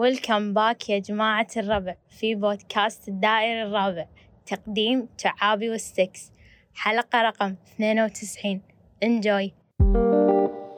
[0.00, 4.06] welcome back يا جماعة الربع في بودكاست الدائري الرابع
[4.46, 6.30] تقديم جعابي وستيكس
[6.74, 8.60] حلقة رقم 92
[9.02, 9.52] enjoy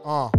[0.05, 0.33] آه.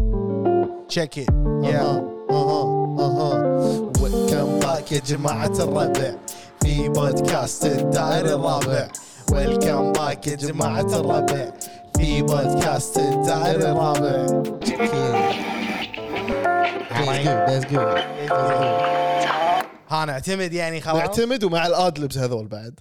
[0.90, 1.30] check it
[1.64, 2.28] يا أها.
[2.30, 2.64] أها.
[3.00, 3.92] أها.
[4.02, 6.16] welcome back يا جماعة الربع
[6.62, 8.88] في بودكاست الدائري الرابع.
[9.34, 11.52] welcome back يا جماعة الربع
[11.98, 14.44] في بودكاست الدائري الرابع.
[17.06, 17.98] That's good, that's good.
[19.90, 20.98] ها نعتمد يعني خلاص.
[20.98, 22.80] نعتمد ومع ال adlibs هذول بعد.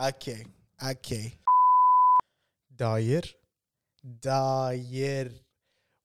[0.00, 0.46] OK
[0.82, 1.38] OK.
[2.70, 3.36] داير
[4.04, 5.44] داير.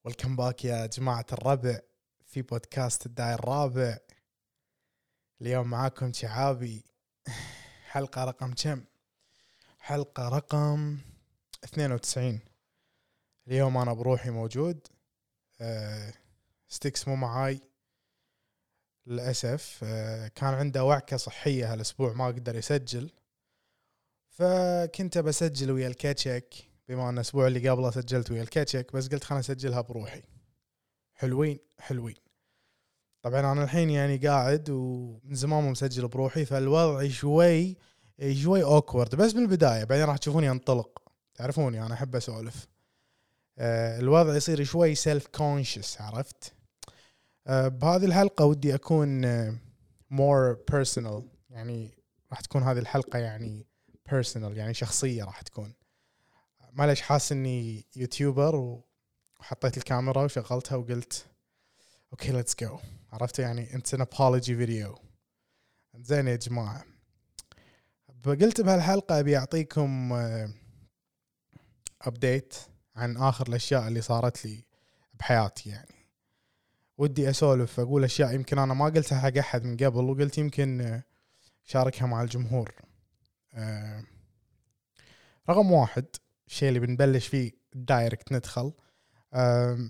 [0.06, 1.80] welcome back يا جماعة الربع
[2.26, 3.98] في بودكاست الداير الرابع.
[5.42, 6.86] اليوم معاكم جعابي.
[7.90, 8.84] حلقة رقم كم؟
[9.80, 10.98] حلقة رقم
[11.64, 12.40] 92
[13.48, 14.88] اليوم أنا بروحي موجود.
[15.62, 16.14] أه
[16.74, 17.62] ستيكس مو معاي.
[19.06, 23.12] للأسف أه كان عنده وعكة صحية هالأسبوع ما قدر يسجل.
[24.30, 26.56] فكنت بسجل ويا الكاتشك
[26.90, 30.24] بما أن الأسبوع اللي قبله سجلت ويا الكاتشك بس قلت خلنا اسجلها بروحي.
[31.14, 32.16] حلوين حلوين.
[33.22, 37.78] طبعا أنا الحين يعني قاعد ومن زمان مو مسجل بروحي فالوضع شوي
[38.44, 41.02] شوي awkward بس بالبدايه بعدين راح تشوفوني أنطلق.
[41.36, 42.68] تعرفوني أنا أحب أسولف.
[43.58, 46.63] آه الوضع يصير شوي self conscious عرفت؟ آه
[47.46, 49.22] بهذه الحلقة ودي أكون
[50.10, 51.92] more personal يعني
[52.32, 53.68] راح تكون هذه الحلقة يعني
[54.12, 55.74] personal يعني شخصية راح تكون.
[56.72, 58.84] معلش حاس إني YouTuber
[59.40, 61.26] وحطيت الكاميرا وشغلتها وقلت
[62.12, 62.80] OK let's go
[63.12, 64.98] عرفت يعني؟ it's an apology video
[65.96, 66.86] زين يا جماعة.
[68.26, 70.14] قلت بهالحلقة أبي أعطيكم
[72.02, 72.54] update
[72.96, 74.64] عن آخر الأشياء اللي صارت لي
[75.14, 76.03] بحياتي يعني.
[76.98, 81.02] ودي أسولف أقول أشياء يمكن أنا ما قلتها حق أحد من قبل وقلت يمكن
[81.64, 82.76] شاركها مع الجمهور.
[83.54, 84.04] أه
[85.50, 86.06] رقم واحد
[86.48, 88.74] الشيء اللي بنبلش فيه direct ندخل.
[89.34, 89.90] أه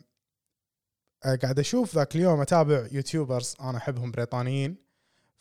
[1.23, 4.77] قاعد أشوف ذاك اليوم أتابع YouTubers أنا أحبهم بريطانيين.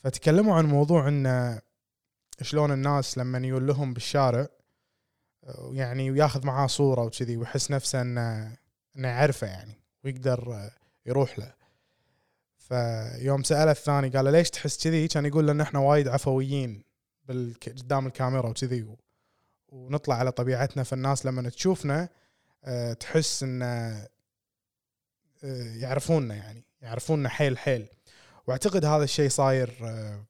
[0.01, 1.61] فتكلموا عن موضوع إن
[2.43, 4.49] شلون الناس لما يقول لهم بالشارع
[5.71, 8.57] يعني وياخذ معاه صورة وكذي ويحس نفسه إنه
[8.97, 10.71] إنه يعرفه يعني ويقدر
[11.07, 11.62] يروح له.
[12.69, 16.85] فيوم سأله الثاني قال له ليش تحس كذي؟ كان يقول له ان إحنا وايد عفويين
[17.67, 18.97] قدام الكاميرا وكذي
[19.69, 20.83] ونطلع على طبيعتنا.
[20.83, 22.09] فالناس لما تشوفنا
[22.65, 24.09] أه تحس إن أه
[25.77, 27.87] يعرفوننا يعني يعرفوننا حيل حيل.
[28.47, 30.25] وأعتقد هذا الشيء صاير أه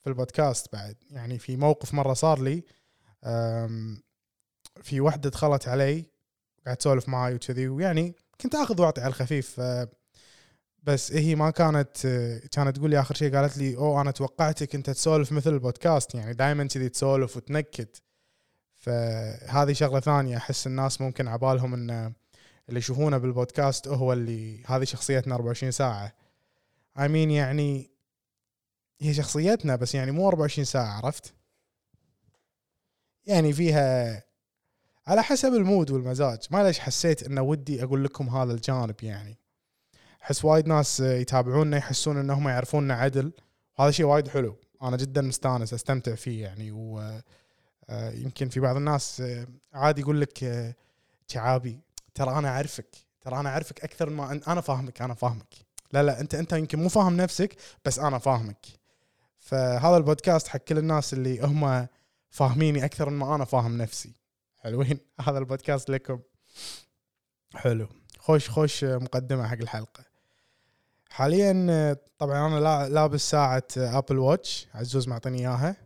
[0.00, 0.96] في البودكاست بعد.
[1.10, 2.62] يعني في موقف مرة صار لي
[4.82, 6.04] في وحدة دخلت علي
[6.64, 9.60] قاعد تسولف معاي وكذي ويعني كنت آخذ واعطي على الخفيف.
[10.88, 12.06] بس هي ما كانت
[12.52, 16.34] كانت تقول لي آخر شيء قالت لي أوه أنا توقعتك أنت تسولف مثل البودكاست يعني
[16.34, 18.02] دائما كذي تسولف وتنكت.
[18.76, 22.12] فهذه شغلة ثانية أحس الناس ممكن عبالهم إن
[22.68, 26.14] اللي يشوفونه بالبودكاست هو اللي هذه شخصيتنا 24 ساعة.
[26.98, 27.90] I mean يعني
[29.00, 31.34] هي شخصيتنا بس يعني مو 24 ساعة عرفت؟
[33.26, 34.22] يعني فيها
[35.06, 36.38] على حسب المود والمزاج.
[36.50, 39.47] ما ليش حسيت انه ودي أقول لكم هذا الجانب يعني.
[40.22, 43.32] احس وايد ناس يتابعونا يحسون انهم يعرفوننا عدل.
[43.78, 44.56] وهذا شيء وايد حلو.
[44.82, 46.72] أنا جدا مستانس أستمتع فيه يعني.
[46.72, 47.20] و
[47.90, 49.22] يمكن في بعض الناس
[49.74, 50.74] عادي يقول لك
[51.28, 51.80] جعابي
[52.14, 52.96] ترى أنا أعرفك.
[53.20, 55.54] ترى أنا أعرفك أكثر ما أنا فاهمك أنا فاهمك.
[55.92, 58.66] لا لا أنت أنت يمكن مو فاهم نفسك بس أنا فاهمك.
[59.38, 61.86] فهذا البودكاست حق كل الناس اللي هم
[62.30, 64.12] فاهميني أكثر ما أنا فاهم نفسي.
[64.56, 64.98] حلوين.
[65.26, 66.20] هذا البودكاست لكم.
[67.54, 67.88] حلو.
[68.18, 70.04] خوش خوش مقدمة حق الحلقة.
[71.08, 75.76] حاليا طبعا أنا لابس ساعه Apple Watch عزوز معطيني إياها.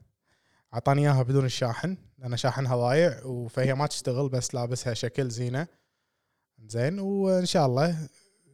[0.75, 5.67] أعطاني إياها بدون الشاحن لأن شاحنها ضايع فهي ما تشتغل بس لابسها شكل زينة.
[6.67, 8.09] زين وإن شاء الله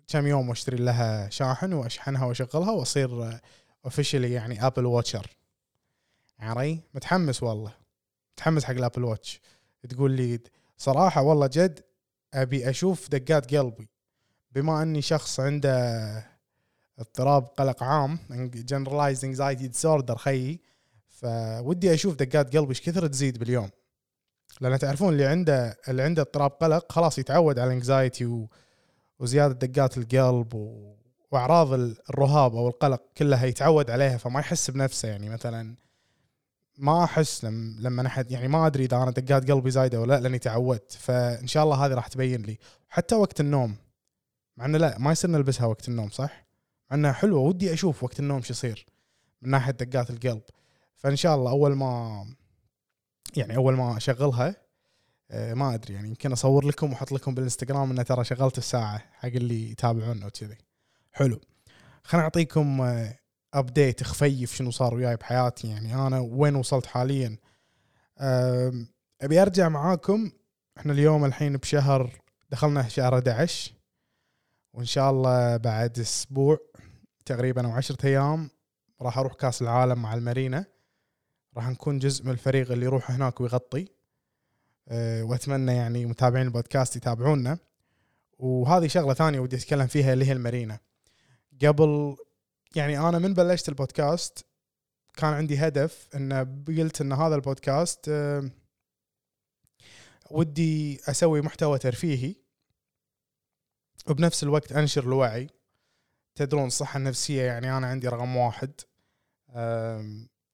[0.08, 3.40] كم يوم واشتري لها شاحن وأشحنها وأشغلها وأصير
[3.84, 5.26] officially يعني Apple Watcher
[6.40, 7.72] عري متحمس والله.
[8.32, 9.40] متحمس حق ال Apple Watch
[9.88, 10.40] تقول لي
[10.76, 11.80] صراحة والله جد
[12.34, 13.88] أبي أشوف دقات قلبي.
[14.52, 16.37] بما إني شخص عنده
[16.98, 18.18] اضطراب قلق عام
[18.72, 20.60] generalized anxiety disorder خيي
[21.08, 23.70] فودي أشوف دقات قلبي إيش كثر تزيد باليوم.
[24.60, 28.46] لأن تعرفون اللي عنده اللي عنده اضطراب قلق خلاص يتعود على الانكزايتي.
[29.18, 30.94] وزيادة دقات القلب و...
[31.30, 35.76] وأعراض الرهاب أو القلق كلها يتعود عليها فما يحس بنفسه يعني مثلا.
[36.78, 40.20] ما أحس لم لما أحد يعني ما أدري إذا أنا دقات قلبي زايدة ولا لأ
[40.20, 40.92] لأني تعودت.
[40.92, 42.58] فإن شاء الله هذه راح تبين لي.
[42.88, 43.76] حتى وقت النوم.
[44.56, 46.47] مع إنه لا ما يصير نلبسها وقت النوم صح؟
[46.92, 48.86] انها حلوة ودي أشوف وقت النوم شو يصير
[49.42, 50.42] من ناحية دقات القلب.
[50.96, 52.24] فإن شاء الله أول ما
[53.36, 54.56] يعني أول ما أشغلها
[55.30, 59.28] آه، ما أدري يعني يمكن أصور لكم وأحط لكم بالإنستغرام انه ترى شغلت الساعة حق
[59.28, 60.58] اللي يتابعونا وكذي
[61.12, 61.40] حلو.
[62.04, 62.96] خليني أعطيكم
[63.54, 67.36] ابديت خفيف شنو صار وياي بحياتي يعني أنا وين وصلت حاليا.
[69.20, 70.30] أبي أرجع معاكم.
[70.78, 72.10] إحنا اليوم الحين بشهر
[72.50, 73.72] دخلنا شهر 11
[74.78, 76.58] وإن شاء الله بعد أسبوع
[77.26, 78.50] تقريبا أو عشرة أيام
[79.02, 80.64] راح أروح كأس العالم مع المارينا.
[81.56, 83.88] راح نكون جزء من الفريق اللي يروح هناك ويغطي.
[84.88, 87.58] أه، وأتمنى يعني متابعين البودكاست يتابعونا.
[88.38, 90.78] وهذه شغلة ثانية ودي أتكلم فيها اللي هي المارينا.
[91.64, 92.16] قبل
[92.76, 94.46] يعني أنا من بلشت البودكاست
[95.16, 98.50] كان عندي هدف إن قلت إن هذا البودكاست أه،
[100.30, 102.47] ودي أسوي محتوى ترفيهي.
[104.10, 105.46] وبنفس الوقت انشر الوعي.
[106.34, 108.70] تدرون الصحة النفسية يعني أنا عندي رقم واحد.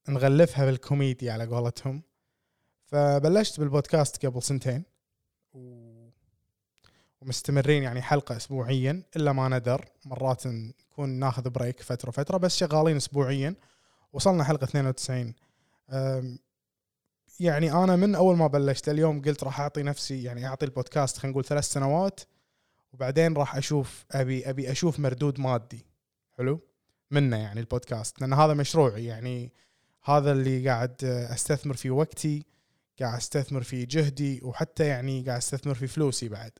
[0.08, 2.02] نغلفها بالكوميديا على قولتهم.
[2.86, 4.84] فبلشت بالبودكاست قبل سنتين.
[7.20, 9.84] ومستمرين يعني حلقة أسبوعيا إلا ما ندر.
[10.04, 13.54] مرات نكون ناخذ بريك فترة فترة بس شغالين أسبوعيا.
[14.12, 15.34] وصلنا حلقة 92
[15.90, 16.38] أم،
[17.40, 21.32] يعني أنا من أول ما بلشت اليوم قلت راح أعطي نفسي يعني أعطي البودكاست خلينا
[21.32, 22.20] نقول ثلاث سنوات.
[22.94, 25.86] وبعدين راح أشوف أبي أبي أشوف مردود مادي.
[26.38, 26.60] حلو؟
[27.10, 28.20] منه يعني البودكاست.
[28.20, 29.52] لأن هذا مشروعي يعني
[30.04, 32.46] هذا اللي قاعد أستثمر في وقتي
[33.00, 36.52] قاعد أستثمر في جهدي وحتى يعني قاعد أستثمر في فلوسي بعد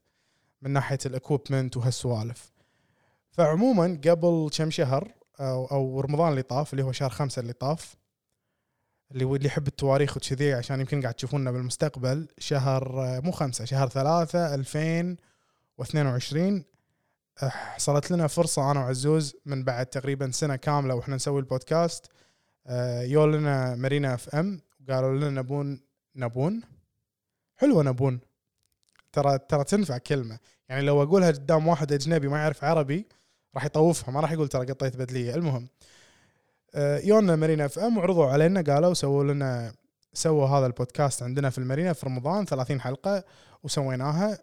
[0.62, 2.52] من ناحية ال equipment وهالسوالف.
[3.30, 7.96] فعموما قبل كم شهر أو أو رمضان اللي طاف اللي هو شهر خمسة اللي طاف
[9.12, 12.92] اللي اللي يحب التواريخ وكذي عشان يمكن قاعد تشوفونا بالمستقبل شهر
[13.25, 15.16] مو خمسة شهر ثلاثة 2000
[15.82, 16.62] و22
[17.43, 22.06] حصلت لنا فرصة أنا وعزوز من بعد تقريبا سنة كاملة وإحنا نسوي البودكاست.
[22.67, 25.81] آه، يوا لنا مارينا FM قالوا لنا نبون
[26.17, 26.61] نبون؟
[27.56, 28.21] حلوة نبون.
[29.12, 30.38] ترى ترى تنفع كلمة.
[30.69, 33.06] يعني لو أقولها قدام واحد أجنبي ما يعرف عربي
[33.55, 35.34] راح يطوفها ما راح يقول ترى قطيت بدليه.
[35.35, 35.69] المهم
[36.75, 39.73] آه، يونا مارينا FM وعرضوا علينا قالوا سووا لنا
[40.12, 43.25] سووا هذا البودكاست عندنا في المارينا في رمضان 30 حلقة
[43.62, 44.38] وسويناها.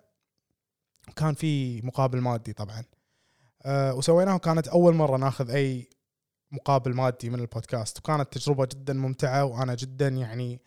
[1.16, 2.84] كان في مقابل مادي طبعا.
[3.66, 5.90] أه وسويناه كانت أول مرة ناخذ أي
[6.52, 8.00] مقابل مادي من البودكاست.
[8.00, 10.62] وكانت تجربة جدا ممتعة وأنا جدا يعني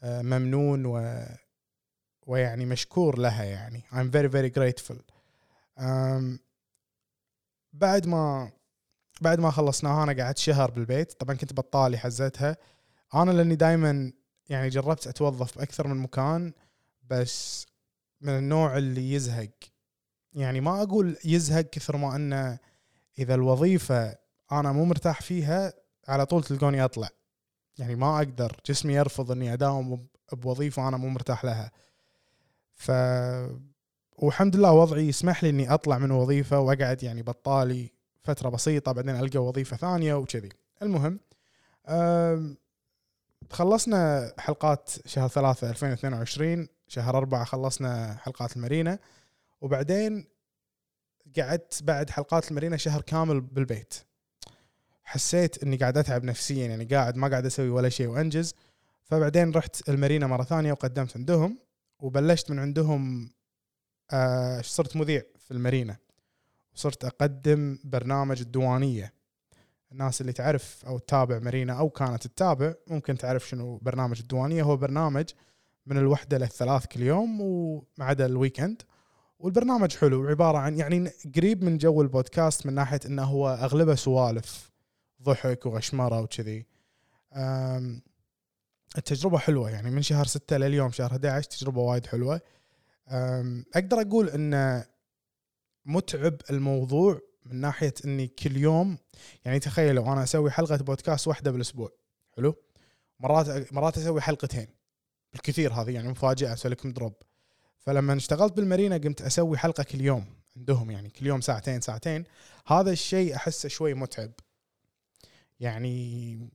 [0.00, 1.24] أه ممنون و
[2.26, 3.82] ويعني مشكور لها يعني.
[3.92, 5.02] I'm very very grateful.
[5.78, 6.38] أم
[7.72, 8.52] بعد ما
[9.20, 11.12] بعد ما خلصناها أنا قعدت شهر بالبيت.
[11.12, 12.56] طبعا كنت بطالي حزتها.
[13.14, 14.12] أنا لأني دائما
[14.48, 16.52] يعني جربت أتوظف بأكثر من مكان
[17.02, 17.66] بس
[18.20, 19.50] من النوع اللي يزهق.
[20.32, 22.58] يعني ما أقول يزهق كثر ما أنه
[23.18, 24.16] إذا الوظيفة
[24.52, 25.72] أنا مو مرتاح فيها
[26.08, 27.08] على طول تلقوني أطلع.
[27.78, 31.72] يعني ما أقدر جسمي يرفض إني أداوم بوظيفة أنا مو مرتاح لها.
[32.74, 32.90] ف
[34.18, 37.92] والحمد لله وضعي يسمح لي إني أطلع من وظيفة وأقعد يعني بطالي
[38.22, 40.48] فترة بسيطة بعدين ألقى وظيفة ثانية وكذي.
[40.82, 41.20] المهم
[43.50, 48.98] خلصنا حلقات شهر ثلاثة 2022 شهر أربعة خلصنا حلقات المارينا
[49.60, 50.26] وبعدين
[51.38, 53.94] قعدت بعد حلقات المارينا شهر كامل بالبيت.
[55.04, 58.54] حسيت إني قاعد أتعب نفسيا يعني قاعد ما قاعد أسوي ولا شيء وأنجز.
[59.04, 61.58] فبعدين رحت المارينا مرة ثانية وقدمت عندهم
[62.00, 63.30] وبلشت من عندهم
[64.10, 65.96] آه صرت مذيع في المارينا.
[66.74, 69.12] وصرت أقدم برنامج الديوانية.
[69.92, 74.62] الناس اللي تعرف أو تتابع مارينا أو كانت تتابع ممكن تعرف شنو برنامج الديوانية.
[74.62, 75.24] هو برنامج
[75.88, 78.82] من الوحدة للثلاث كل يوم وما عدا ال weekend.
[79.38, 84.70] والبرنامج حلو عبارة عن يعني قريب من جو البودكاست من ناحية إنه هو أغلبه سوالف
[85.22, 86.66] ضحك وغشمرة وكذي.
[88.98, 92.40] التجربة حلوة يعني من شهر 6 لليوم شهر 11 تجربة وايد حلوة.
[93.74, 94.84] أقدر أقول إن
[95.84, 98.98] متعب الموضوع من ناحية إني كل يوم
[99.44, 101.92] يعني تخيلوا أنا أسوي حلقة بودكاست واحدة بالأسبوع
[102.36, 102.54] حلو؟
[103.20, 104.77] مرات مرات أسوي حلقتين.
[105.32, 107.14] بالكثير هذه يعني مفاجأة أسوي لكم drop.
[107.78, 112.24] فلما اشتغلت بالمارينا قمت أسوي حلقة كل يوم عندهم يعني كل يوم ساعتين ساعتين.
[112.66, 114.30] هذا الشيء أحسه شوي متعب.
[115.60, 116.50] يعني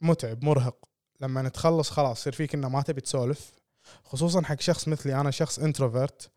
[0.00, 0.88] متعب مرهق.
[1.20, 3.52] لما تخلص خلاص يصير فيك إنه ما تبي تسولف.
[4.04, 6.30] خصوصا حق شخص مثلي أنا شخص introvert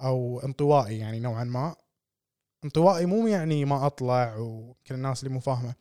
[0.00, 1.76] أو انطوائي يعني نوعا ما.
[2.64, 5.74] انطوائي مو يعني ما أطلع وكل الناس اللي مو فاهمة.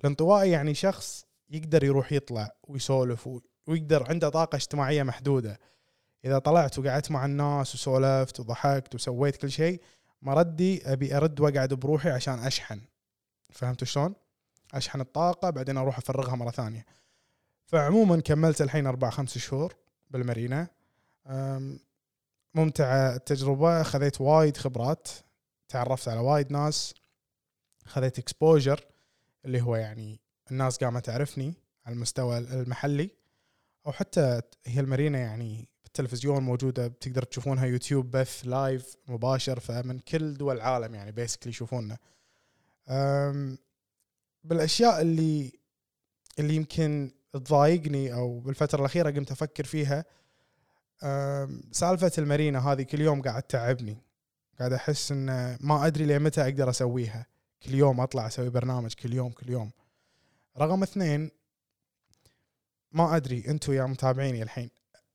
[0.00, 3.28] الانطوائي يعني شخص يقدر يروح يطلع ويسولف
[3.66, 5.60] ويقدر عنده طاقة اجتماعية محدودة.
[6.24, 9.82] إذا طلعت وقعدت مع الناس وسولفت وضحكت وسويت كل شيء
[10.22, 12.80] مردي أبي أرد وأقعد بروحي عشان أشحن.
[13.52, 14.14] فهمتوا شلون؟
[14.74, 16.86] أشحن الطاقة بعدين أروح أفرغها مرة ثانية.
[17.66, 19.74] فعموما كملت الحين أربع خمس شهور
[20.10, 20.68] بالمارينا.
[22.54, 23.82] ممتعة التجربة.
[23.82, 25.08] خذيت وايد خبرات.
[25.68, 26.94] تعرفت على وايد ناس.
[27.84, 28.84] خذيت exposure
[29.44, 30.20] اللي هو يعني
[30.50, 31.54] الناس قامت تعرفني
[31.86, 33.10] على المستوى المحلي.
[33.86, 40.34] أو حتى هي المارينا يعني بالتلفزيون موجودة بتقدر تشوفونها يوتيوب بث live مباشر فمن كل
[40.34, 41.98] دول العالم يعني basically يشوفونا
[44.44, 45.52] بالأشياء اللي
[46.38, 50.04] اللي يمكن تضايقني أو بالفترة الأخيرة قمت أفكر فيها
[51.72, 53.98] سالفة المارينا هذه كل يوم قاعد تعبني.
[54.58, 57.26] قاعد أحس إن ما أدري لمتى أقدر أسويها.
[57.62, 59.70] كل يوم أطلع أسوي برنامج كل يوم كل يوم.
[60.58, 61.30] رقم اثنين
[62.92, 64.70] ما أدري أنتم يا متابعيني الحين.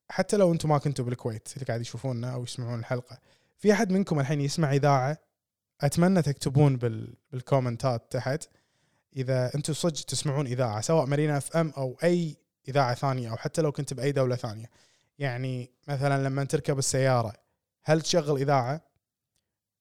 [0.10, 3.20] حتى لو أنتم ما كنتوا بالكويت اللي قاعد يشوفونا أو يسمعون الحلقة.
[3.58, 5.18] في أحد منكم الحين يسمع إذاعة؟
[5.82, 7.13] أتمنى تكتبون بال...
[7.32, 8.44] بالكومنتات تحت.
[9.16, 12.38] إذا أنتم صدق تسمعون إذاعة سواء مارينا إف إم أو أي
[12.68, 14.70] إذاعة ثانية أو حتى لو كنت بأي دولة ثانية.
[15.20, 17.34] يعني مثلا لما تركب السيارة
[17.84, 18.82] هل تشغل إذاعة؟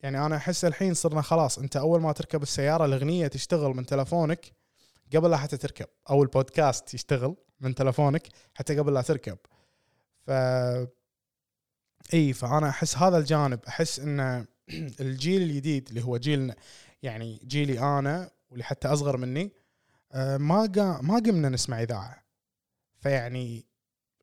[0.01, 4.53] يعني أنا أحس الحين صرنا خلاص أنت أول ما تركب السيارة الأغنية تشتغل من تلفونك
[5.15, 5.87] قبل لا حتى تركب.
[6.11, 9.39] أو البودكاست يشتغل من تلفونك حتى قبل لا تركب.
[10.27, 10.31] ف
[12.15, 14.47] إي فأنا أحس هذا الجانب أحس إن
[15.01, 16.57] الجيل الجديد اللي هو جيلنا
[17.03, 19.53] يعني جيلي أنا واللي حتى أصغر مني
[20.13, 20.67] آه، ما
[21.03, 22.25] ما قمنا نسمع إذاعة.
[22.99, 23.67] فيعني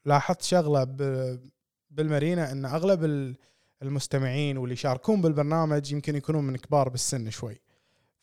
[0.06, 0.84] لاحظت شغلة
[1.89, 3.38] بالمارينا إن أغلب ال-
[3.82, 7.62] المستمعين واللي يشاركون بالبرنامج يمكن يكونون من كبار بالسن شوي.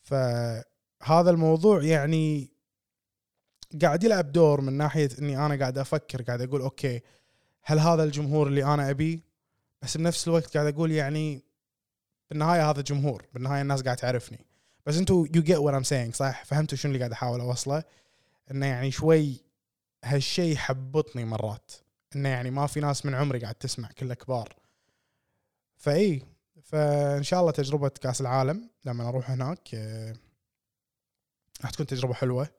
[0.01, 2.51] فهذا الموضوع يعني
[3.81, 7.01] قاعد يلعب دور من ناحية إني أنا قاعد أفكر قاعد أقول أوكي
[7.63, 9.19] هل هذا الجمهور اللي أنا ابيه
[9.81, 11.43] بس بنفس الوقت قاعد أقول يعني
[12.29, 14.45] بالنهاية هذا جمهور بالنهاية الناس قاعد تعرفني.
[14.85, 17.83] بس أنتم you get what I'm saying صح؟ فهمتوا شنو اللي قاعد أحاول أوصله؟
[18.51, 19.41] إنه يعني شوي
[20.03, 21.71] هالشيء يحبطني مرات.
[22.15, 24.55] إنه يعني ما في ناس من عمري قاعد تسمع كلها كبار.
[25.77, 26.21] فإي
[26.63, 30.15] فإن شاء الله تجربة كأس العالم لما نروح هناك آه،
[31.61, 32.49] راح تكون تجربة حلوة.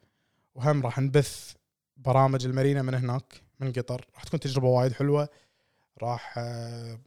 [0.57, 1.55] وهم راح نبث
[1.97, 4.09] برامج المارينا من هناك من قطر.
[4.15, 5.29] راح تكون تجربة وايد حلوة.
[6.03, 6.99] راح آه،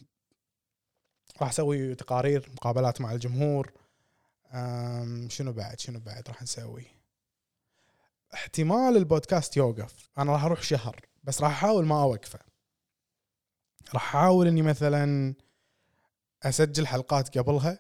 [1.42, 3.72] راح أسوي تقارير مقابلات مع الجمهور.
[5.28, 6.86] شنو بعد شنو بعد راح نسوي؟
[8.34, 10.10] احتمال البودكاست يوقف.
[10.18, 12.40] أنا راح أروح شهر بس راح أحاول ما أوقفه.
[13.94, 15.34] راح أحاول إني مثلا
[16.44, 17.80] أسجل حلقات قبلها.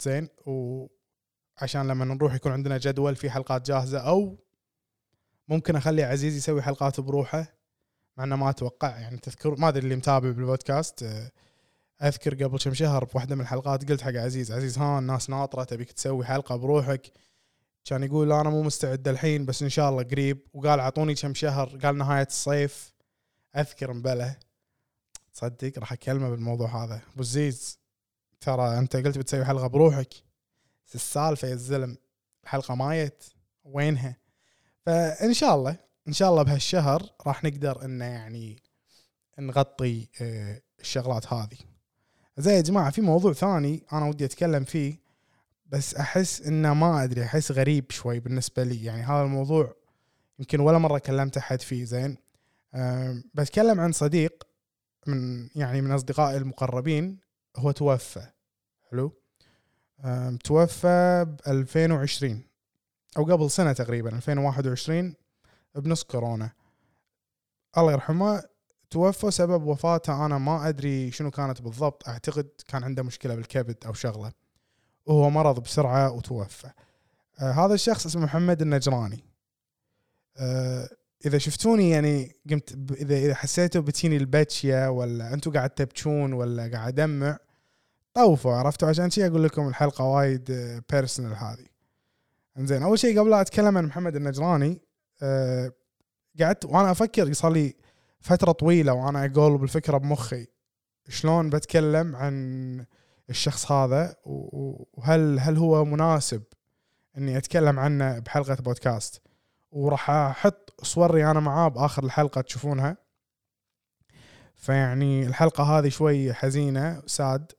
[0.00, 4.38] زين وعشان لما نروح يكون عندنا جدول في حلقات جاهزة أو
[5.50, 7.54] ممكن أخلي عزيز يسوي حلقات بروحه
[8.16, 8.98] مع إنه ما أتوقع.
[8.98, 11.30] يعني تذكر ما أدري اللي متابع بالبودكاست.
[12.02, 15.92] أذكر قبل كم شهر بواحدة من الحلقات قلت حق عزيز عزيز ها الناس ناطرة تبيك
[15.92, 17.12] تسوي حلقة بروحك.
[17.84, 20.38] كان يقول أنا مو مستعد الحين بس إن شاء الله قريب.
[20.54, 21.78] وقال أعطوني كم شهر.
[21.82, 22.92] قال نهاية الصيف.
[23.56, 24.36] أذكر مبله
[25.34, 27.00] تصدق راح أكلمه بالموضوع هذا.
[27.14, 27.78] أبو زيز
[28.40, 30.14] ترى أنت قلت بتسوي حلقة بروحك.
[30.94, 31.96] السالفة يا الزلم
[32.44, 33.24] الحلقة مايت.
[33.64, 34.19] وينها؟
[34.90, 35.76] فإن شاء الله
[36.08, 38.62] إن شاء الله بهالشهر راح نقدر إنه يعني
[39.38, 41.58] نغطي آه، الشغلات هذه.
[42.38, 45.00] زي يا جماعة في موضوع ثاني أنا ودي أتكلم فيه
[45.66, 48.84] بس أحس إنه ما أدري أحس غريب شوي بالنسبة لي.
[48.84, 49.74] يعني هذا الموضوع
[50.38, 52.16] يمكن ولا مرة كلمت أحد فيه زين.
[53.34, 54.46] بتكلم عن صديق
[55.06, 57.18] من يعني من أصدقائي المقربين
[57.56, 58.26] هو توفى.
[58.90, 59.12] حلو؟
[60.44, 62.49] توفى ب 2020
[63.16, 65.14] أو قبل سنة تقريبا 2021
[65.74, 66.50] بنص كورونا.
[67.78, 68.42] الله يرحمه
[68.90, 72.08] توفى سبب وفاته أنا ما أدري شنو كانت بالضبط.
[72.08, 74.32] أعتقد كان عنده مشكلة بالكبد أو شغلة.
[75.06, 76.70] وهو مرض بسرعة وتوفى.
[77.40, 79.24] آه هذا الشخص اسمه محمد النجراني.
[80.36, 80.88] آه
[81.26, 86.70] إذا شفتوني يعني قمت ب- إذا إذا حسيتوا بتجيني البتشيه ولا أنتم قاعد تبكون ولا
[86.72, 87.38] قاعد أدمع
[88.14, 90.52] طوفوا عرفتوا؟ عشان شي أقول لكم الحلقة وايد
[90.90, 91.69] بيرسونال هذه.
[92.58, 94.80] انزين أول شيء قبل لا أتكلم عن محمد النجراني
[95.22, 95.72] آه
[96.40, 97.74] قعدت وأنا أفكر صار لي
[98.20, 100.46] فترة طويلة وأنا أقول بالفكرة بمخي
[101.08, 102.86] شلون بتكلم عن
[103.30, 106.42] الشخص هذا وهل هل هو مناسب
[107.18, 109.22] إني أتكلم عنه بحلقة بودكاست؟
[109.70, 112.96] وراح أحط صوري أنا معاه بآخر الحلقة تشوفونها.
[114.54, 117.52] فيعني الحلقة هذه شوي حزينة sad.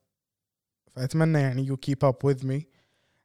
[0.91, 2.67] فأتمنى يعني you keep up with me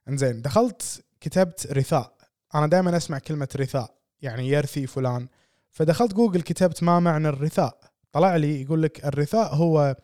[0.09, 2.13] إنزين دخلت كتبت رثاء.
[2.55, 5.27] أنا دائما أسمع كلمة رثاء يعني يرثي فلان.
[5.71, 7.79] فدخلت جوجل كتبت ما معنى الرثاء.
[8.11, 9.95] طلع لي يقول لك الرثاء هو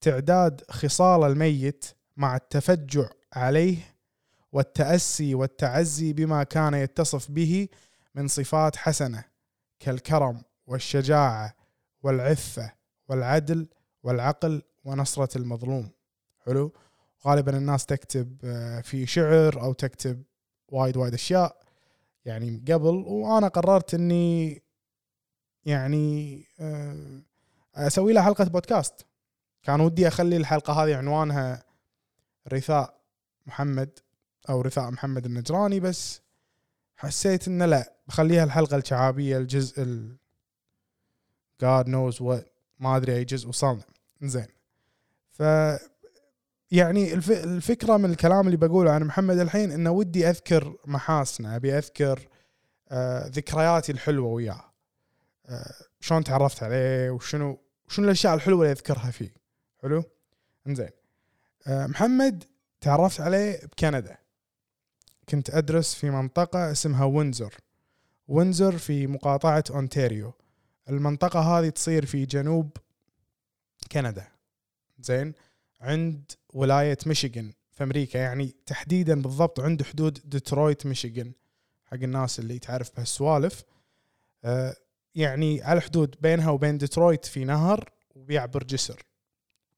[0.00, 1.84] تعداد خصال الميت
[2.16, 3.76] مع التفجع عليه
[4.52, 7.68] والتأسي والتعزي بما كان يتصف به
[8.14, 9.24] من صفات حسنة
[9.80, 11.54] كالكرم والشجاعة
[12.02, 12.72] والعفة
[13.08, 13.68] والعدل
[14.02, 15.90] والعقل ونصرة المظلوم.
[16.46, 16.72] حلو؟
[17.26, 20.22] غالبا الناس تكتب آه، في شعر أو تكتب
[20.68, 21.56] وايد وايد أشياء
[22.24, 24.62] يعني قبل وأنا قررت إني
[25.64, 27.20] يعني آه،
[27.74, 29.06] أسوي لها حلقة بودكاست.
[29.62, 31.62] كان ودي أخلي الحلقة هذه عنوانها
[32.52, 33.00] رثاء
[33.46, 33.98] محمد
[34.48, 36.20] أو رثاء محمد النجراني بس
[36.96, 40.16] حسيت إنه لا بخليها الحلقة الشعابية الجزء ال
[41.64, 42.44] God knows what
[42.78, 43.82] ما أدري أي جزء وصلنا.
[44.22, 44.46] زين
[45.30, 45.42] ف
[46.70, 47.30] يعني الف...
[47.30, 52.28] الفكرة من الكلام اللي بقوله عن محمد الحين إنه ودي أذكر محاسنه أبي أذكر
[52.88, 54.64] آه ذكرياتي الحلوة وياه.
[55.46, 57.58] آه شلون تعرفت عليه وشنو
[57.88, 59.34] شنو الأشياء الحلوة اللي أذكرها فيه.
[59.82, 60.04] حلو؟
[60.66, 60.90] إنزين.
[61.66, 62.44] آه محمد
[62.80, 64.16] تعرفت عليه بكندا.
[65.28, 67.54] كنت أدرس في منطقة اسمها ويندزور
[68.28, 70.32] ويندزور في مقاطعة أونتاريو.
[70.88, 72.70] المنطقة هذه تصير في جنوب
[73.92, 74.28] كندا.
[75.00, 75.34] زين
[75.80, 81.32] عند ولاية ميشيغان في أمريكا يعني تحديدا بالضبط عند حدود ديترويت ميشيغان
[81.84, 83.64] حق الناس اللي تعرف بهالسوالف.
[84.44, 84.76] آه،
[85.14, 89.02] يعني على حدود بينها وبين ديترويت في نهر وبيعبر جسر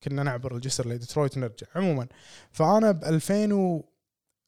[0.03, 1.67] كنا نعبر الجسر لديترويت ونرجع.
[1.75, 2.07] عموما
[2.51, 3.85] فأنا ب 2000 و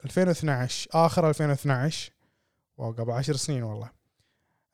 [0.04, 2.12] 2012 آخر 2012
[2.77, 3.90] wow قبل 10 سنين والله.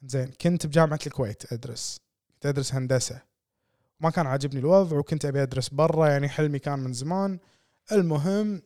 [0.02, 2.00] زين كنت بجامعة الكويت أدرس.
[2.34, 3.22] كنت أدرس هندسة.
[4.00, 7.38] ما كان عاجبني الوضع وكنت أبي أدرس برا يعني حلمي كان من زمان.
[7.92, 8.62] المهم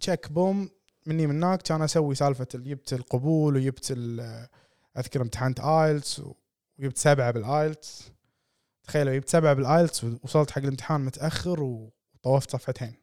[0.00, 0.70] تشيك بوم
[1.06, 3.90] مني من هناك كان أسوي سالفة ال- جبت القبول وجبت
[4.98, 6.22] أذكر امتحنت IELTS
[6.78, 8.12] وجبت سبعة بال IELTS
[8.84, 12.94] تخيلوا جبت سبعة بال IELTS ووصلت حق الامتحان متأخر وطوفت صفحتين.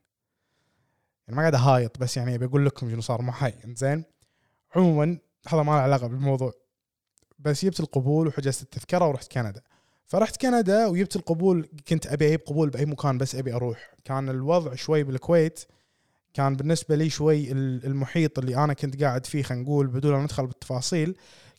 [1.28, 4.04] يعني ما قاعد أهايط بس يعني أبي أقول لكم شنو صار معي زين
[4.76, 5.18] عموما
[5.48, 6.54] هذا ما له علاقة بالموضوع.
[7.40, 9.62] بس جبت القبول وحجزت التذكرة ورحت كندا.
[10.08, 13.94] فرحت كندا وجبت القبول كنت أبي أجيب قبول بأي مكان بس أبي أروح.
[14.06, 15.60] كان الوضع شوي بالكويت
[16.34, 20.24] كان بالنسبة لي شوي ال- المحيط اللي أنا كنت قاعد فيه خلينا نقول بدون ما
[20.24, 21.16] ندخل بالتفاصيل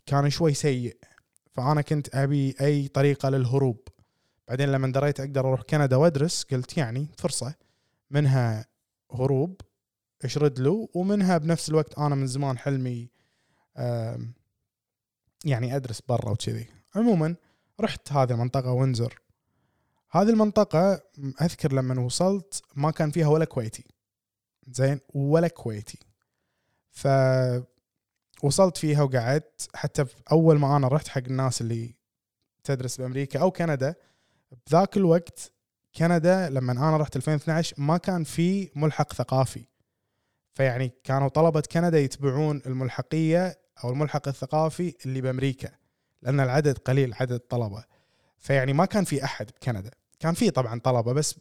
[0.07, 0.97] كان شوي سيء.
[1.53, 3.81] فأنا كنت أبي أي طريقة للهروب.
[4.49, 7.55] بعدين لما دريت أقدر أروح كندا وأدرس قلت يعني فرصة
[8.11, 8.67] منها
[9.13, 9.61] هروب
[10.25, 13.09] اشرد له؟ ومنها بنفس الوقت أنا من زمان حلمي
[15.45, 16.67] يعني أدرس برا وكذي.
[16.97, 17.35] عموما
[17.81, 19.21] رحت هذه المنطقة وينزر
[20.11, 21.03] هذه المنطقة
[21.43, 23.85] أذكر لما وصلت ما كان فيها ولا كويتي.
[24.69, 25.99] زين ولا كويتي.
[26.91, 27.09] ف
[28.43, 29.69] وصلت فيها وقعدت.
[29.75, 31.95] حتى أول ما أنا رحت حق الناس اللي
[32.65, 33.95] تدرس بأمريكا أو كندا
[34.67, 35.53] بذاك الوقت
[35.97, 39.67] كندا لما أنا رحت 2012 ما كان في ملحق ثقافي.
[40.55, 45.78] فيعني كانوا طلبة كندا يتبعون الملحقية أو الملحق الثقافي اللي بأمريكا.
[46.23, 47.85] لأن العدد قليل عدد الطلبه
[48.39, 49.91] فيعني ما كان في أحد بكندا.
[50.21, 51.35] كان في طبعا طلبة بس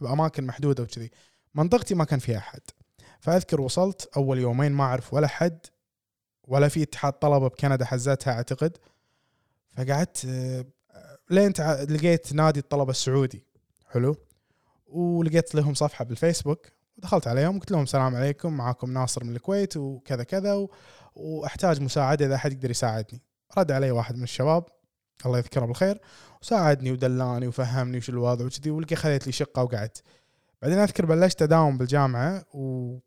[0.00, 1.10] بأماكن محدودة وكذي.
[1.54, 2.60] منطقتي ما كان فيها أحد.
[3.20, 5.58] فأذكر وصلت أول يومين ما أعرف ولا حد
[6.44, 8.76] ولا في اتحاد طلبة بكندا حزتها أعتقد.
[9.76, 10.64] فقعدت آه،
[11.30, 11.52] لين
[11.88, 13.46] لقيت نادي الطلبة السعودي.
[13.86, 14.16] حلو.
[14.86, 16.66] ولقيت لهم صفحة بالفيسبوك.
[16.98, 20.68] ودخلت عليهم قلت لهم السلام عليكم معاكم ناصر من الكويت وكذا كذا.
[21.14, 23.22] وأحتاج مساعدة إذا أحد يقدر يساعدني.
[23.58, 24.64] رد علي واحد من الشباب
[25.26, 26.00] الله يذكره بالخير
[26.42, 30.02] وساعدني ودلاني وفهمني وش الوضع وكذي ولقي خذيت لي شقة وقعدت.
[30.62, 32.98] بعدين أذكر بلشت أداوم بالجامعة و...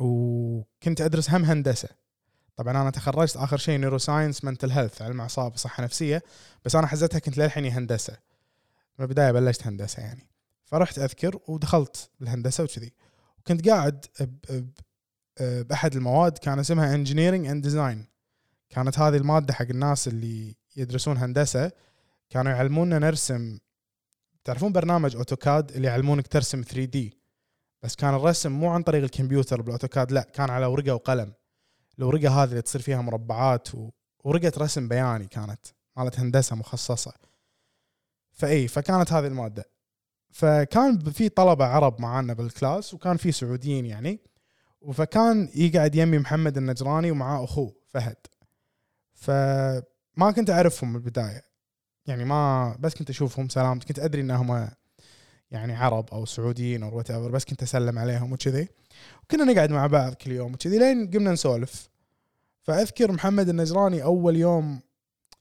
[0.00, 1.88] وكنت أدرس هم هندسة.
[2.56, 6.22] طبعا أنا تخرجت آخر شيء neuroscience mental health علم أعصاب صحه نفسية
[6.64, 8.16] بس أنا حزتها كنت للحين هندسة.
[8.98, 10.26] من البداية بلشت هندسة يعني.
[10.64, 12.92] فرحت أذكر ودخلت بالهندسه وكذي.
[13.38, 14.24] وكنت قاعد ب...
[14.52, 14.70] ب...
[15.68, 18.06] بأحد المواد كان اسمها engineering and design
[18.70, 21.72] كانت هذه المادة حق الناس اللي يدرسون هندسة
[22.30, 23.58] كانوا يعلمونا نرسم.
[24.44, 27.18] تعرفون برنامج AutoCAD اللي يعلمونك ترسم 3D
[27.82, 31.32] بس كان الرسم مو عن طريق الكمبيوتر بال AutoCAD لا كان على ورقة وقلم.
[31.98, 33.90] الورقة هذه اللي تصير فيها مربعات و...
[34.24, 37.12] ورقة رسم بياني كانت مالت هندسة مخصصة.
[38.32, 39.64] فإي فكانت هذه المادة.
[40.30, 44.20] فكان في طلبة عرب معانا بال class وكان في سعوديين يعني.
[44.92, 48.16] فكان يقعد يمي محمد النجراني ومعاه أخوه فهد.
[49.20, 51.44] فما كنت أعرفهم من البدايه
[52.06, 54.70] يعني ما بس كنت أشوفهم سلام كنت أدري انهم
[55.50, 58.68] يعني عرب أو سعوديين أو وات بس كنت أسلم عليهم وكذي.
[59.22, 61.90] وكنا نقعد مع بعض كل يوم وكذي لين قمنا نسولف.
[62.62, 64.80] فأذكر محمد النجراني أول يوم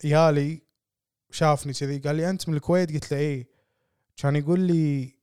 [0.04, 0.62] يالي
[1.32, 3.48] شافني كذي قال لي أنت من الكويت؟ قلت له إيه.
[4.18, 5.16] كان يقول لي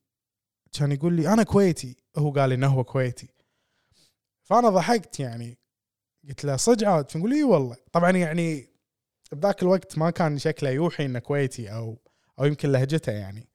[0.73, 1.95] كان يقول لي أنا كويتي.
[2.17, 3.27] هو قال لي انه هو كويتي.
[4.43, 5.57] فأنا ضحكت يعني.
[6.27, 7.75] قلت له صدق عاد فنقول إي والله.
[7.91, 8.69] طبعا يعني
[9.31, 11.97] بذاك الوقت ما كان شكله يوحي إنه كويتي أو
[12.39, 13.47] أو يمكن لهجته يعني.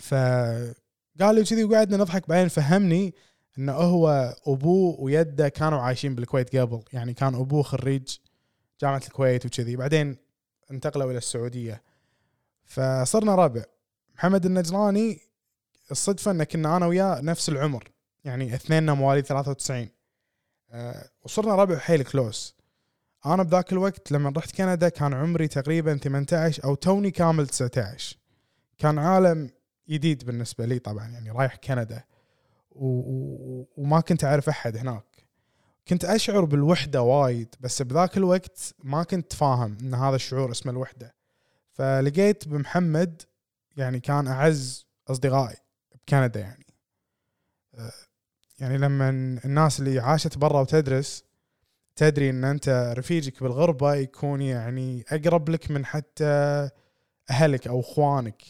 [0.00, 0.74] فقال
[1.34, 3.14] لي كذي وقعدنا نضحك بعدين فهمني
[3.58, 6.82] انه هو أبوه ويده كانوا عايشين بالكويت قبل.
[6.92, 8.16] يعني كان أبوه خريج
[8.80, 9.76] جامعة الكويت وكذي.
[9.76, 10.16] بعدين
[10.70, 11.82] انتقلوا إلى السعودية.
[12.64, 13.64] فصرنا ربع.
[14.14, 15.20] محمد النجراني
[15.90, 17.92] الصدفة إن كنا أنا وياه نفس العمر.
[18.24, 19.88] يعني اثنيننا مواليد 93 أه
[21.24, 22.56] وصرنا ربع حيل كلوس
[23.26, 28.16] أنا بذاك الوقت لما رحت كندا كان عمري تقريبا 18 أو توني كامل 19
[28.78, 29.50] كان عالم
[29.88, 32.04] جديد بالنسبة لي طبعا يعني رايح كندا.
[32.70, 32.86] و...
[32.86, 33.68] و...
[33.76, 35.04] وما كنت أعرف أحد هناك.
[35.88, 41.14] كنت أشعر بالوحدة وايد بس بذاك الوقت ما كنت فاهم إن هذا الشعور اسمه الوحدة.
[41.72, 43.22] فلقيت بمحمد
[43.76, 45.56] يعني كان أعز أصدقائي
[45.94, 46.66] بكندا يعني.
[48.62, 49.08] يعني لما
[49.44, 51.24] الناس اللي عاشت برا وتدرس
[51.96, 56.70] تدري إن أنت رفيجك بالغربة يكون يعني أقرب لك من حتى
[57.30, 58.42] أهلك أو إخوانك.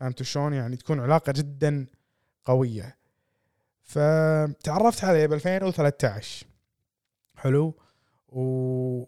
[0.00, 1.86] فهمت شلون؟ يعني تكون علاقة جدا
[2.44, 2.96] قوية.
[3.82, 6.46] فتعرفت عليه ب 2013
[7.36, 7.74] حلو؟
[8.28, 9.04] و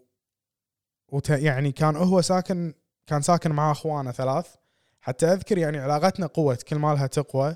[1.07, 1.29] وت...
[1.29, 2.73] يعني كان هو ساكن
[3.07, 4.55] كان ساكن مع أخوانه ثلاث.
[5.01, 7.55] حتى أذكر يعني علاقتنا قوة كل ما لها تقوى.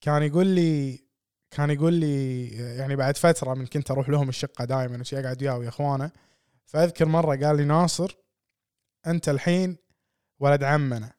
[0.00, 1.05] كان يقول لي
[1.50, 5.58] كان يقول لي يعني بعد فترة من كنت أروح لهم الشقة دائما وشي أقعد وياه
[5.58, 6.10] ويا أخوانه
[6.66, 8.16] فأذكر مرة قال لي ناصر
[9.06, 9.76] أنت الحين
[10.40, 11.12] ولد عمنا.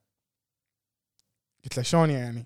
[1.63, 2.45] قلت له شلون يعني؟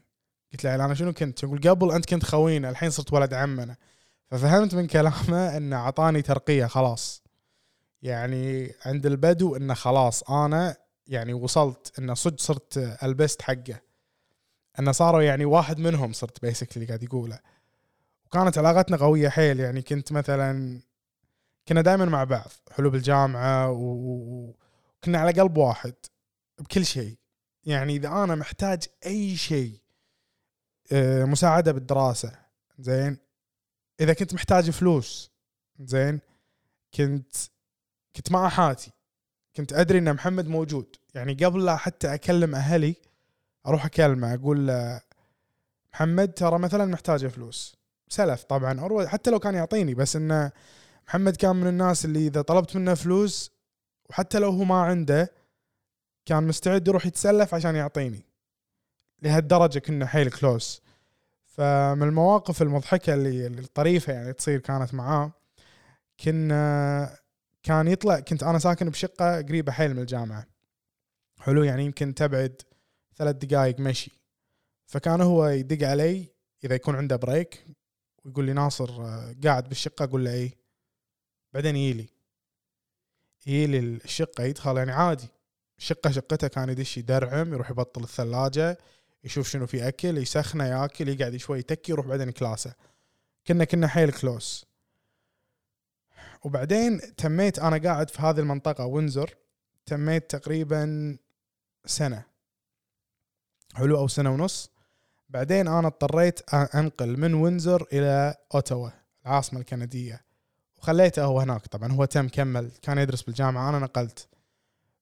[0.51, 3.75] قلت له أنا شنو كنت؟ يقول قبل أنت كنت خوينا الحين صرت ولد عمنا.
[4.27, 7.23] ففهمت من كلامه إنه أعطاني ترقية خلاص.
[8.01, 13.81] يعني عند البدو إنه خلاص أنا يعني وصلت انه صدق صرت البست حقه.
[14.79, 17.39] إنه صاروا يعني واحد منهم صرت بيسكلي قاعد يقوله.
[18.31, 20.81] وكانت علاقتنا قوية حيل يعني كنت مثلا
[21.67, 25.93] كنا دائما مع بعض حلو بالجامعة وكنا على قلب واحد
[26.59, 27.17] بكل شيء.
[27.63, 29.79] يعني إذا أنا محتاج أي شيء
[30.91, 32.31] آه، مساعدة بالدراسة
[32.79, 33.17] زين؟
[33.99, 35.31] إذا كنت محتاج فلوس
[35.79, 36.19] زين؟
[36.93, 37.35] كنت
[38.15, 38.91] كنت مع حاتي
[39.55, 40.95] كنت أدري إن محمد موجود.
[41.13, 42.95] يعني قبل لا حتى أكلم أهلي
[43.67, 45.01] أروح أكلمه أقول له
[45.93, 47.80] محمد ترى مثلا محتاجة فلوس.
[48.11, 49.07] سلف طبعا.
[49.07, 50.51] حتى لو كان يعطيني بس إنه
[51.07, 53.51] محمد كان من الناس اللي إذا طلبت منه فلوس
[54.09, 55.31] وحتى لو هو ما عنده
[56.25, 58.25] كان مستعد يروح يتسلف عشان يعطيني.
[59.21, 60.81] لهالدرجة كنا حيل close
[61.45, 65.31] فمن المواقف المضحكة اللي الطريفة يعني تصير كانت معاه
[66.19, 67.17] كنا
[67.63, 70.45] كان يطلع كنت أنا ساكن بشقة قريبة حيل من الجامعة.
[71.39, 72.61] حلو يعني يمكن تبعد
[73.15, 74.11] ثلاث دقائق مشي.
[74.85, 76.27] فكان هو يدق علي
[76.63, 77.65] إذا يكون عنده break
[78.25, 78.91] ويقول لي ناصر
[79.43, 80.57] قاعد بالشقة أقول له اي
[81.53, 82.09] بعدين يجي
[83.47, 85.27] يجي الشقة يدخل يعني عادي.
[85.77, 88.77] شقة شقته كان يدش يدرعم يروح يبطل الثلاجة
[89.23, 92.73] يشوف شنو في أكل يسخنه ياكل يقعد شوي يتكي يروح بعدين كلاسه.
[93.47, 94.65] كنا كنا حيل كلوس
[96.43, 99.35] وبعدين تميت أنا قاعد في هذه المنطقة وينزر
[99.85, 101.17] تميت تقريبا
[101.85, 102.23] سنة.
[103.73, 104.69] حلو أو سنة ونص.
[105.31, 108.89] بعدين أنا اضطريت أنقل من وينزر إلى اوتوا
[109.25, 110.21] العاصمة الكندية.
[110.77, 114.27] وخليته هو هناك طبعا هو تم كمل كان يدرس بالجامعة أنا نقلت.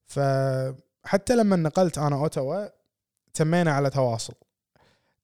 [0.06, 2.68] فحتى لما نقلت أنا اوتوا
[3.34, 4.34] تمينا على تواصل.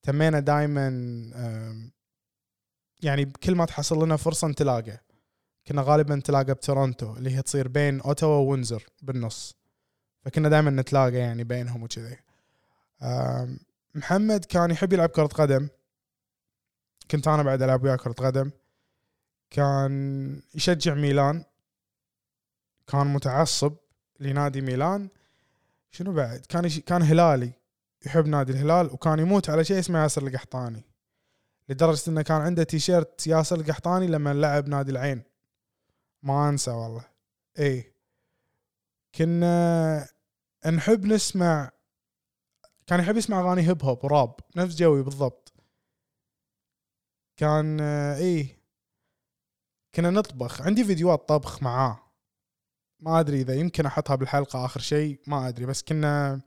[0.02, 0.88] تمينا دائما
[3.02, 4.98] يعني كل ما تحصل لنا فرصة نتلاقى.
[5.66, 9.56] كنا غالبا نتلاقى بتورونتو اللي هي تصير بين اوتوا ووينزر بالنص.
[10.20, 12.16] فكنا دائما نتلاقى يعني بينهم وكذي.
[13.96, 15.68] محمد كان يحب يلعب كرة قدم.
[17.10, 18.50] كنت أنا بعد ألعب وياه كرة قدم.
[19.50, 21.44] كان يشجع ميلان.
[22.86, 23.76] كان متعصب
[24.20, 25.08] لنادي ميلان.
[25.90, 26.68] شنو بعد؟ كان.
[26.68, 27.52] كان هلالي.
[28.06, 30.84] يحب نادي الهلال وكان يموت على شيء اسمه ياسر القحطاني.
[31.68, 35.22] لدرجة إنه كان عنده تيشيرت ياسر القحطاني لما لعب نادي العين.
[36.22, 37.04] ما أنسى والله.
[37.58, 37.92] اي
[39.14, 40.08] كنا
[40.66, 41.70] نحب نسمع
[42.86, 45.52] كان يحب يسمع أغاني هيب هوب وراب نفس جوي بالضبط.
[47.36, 48.56] كان إيه
[49.94, 50.62] كنا نطبخ.
[50.62, 52.02] عندي فيديوهات طبخ معاه.
[53.00, 55.66] ما أدري إذا يمكن أحطها بالحلقة آخر شيء ما أدري.
[55.66, 56.40] بس كنا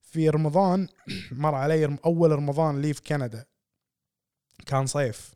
[0.00, 0.88] في رمضان
[1.32, 3.44] مر علي أول رمضان لي في كندا.
[4.66, 5.34] كان صيف.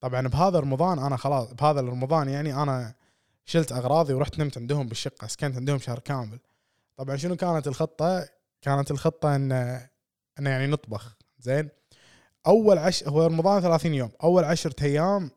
[0.00, 2.94] طبعا بهذا رمضان أنا خلاص بهذا رمضان يعني أنا
[3.44, 6.38] شلت أغراضي ورحت نمت عندهم بالشقة سكنت عندهم شهر كامل.
[6.96, 9.52] طبعا شنو كانت الخطة؟ كانت الخطة إن
[10.38, 11.68] ان يعني نطبخ زين؟
[12.46, 14.10] أول عش هو رمضان 30 يوم.
[14.22, 15.30] أول عشرة أيام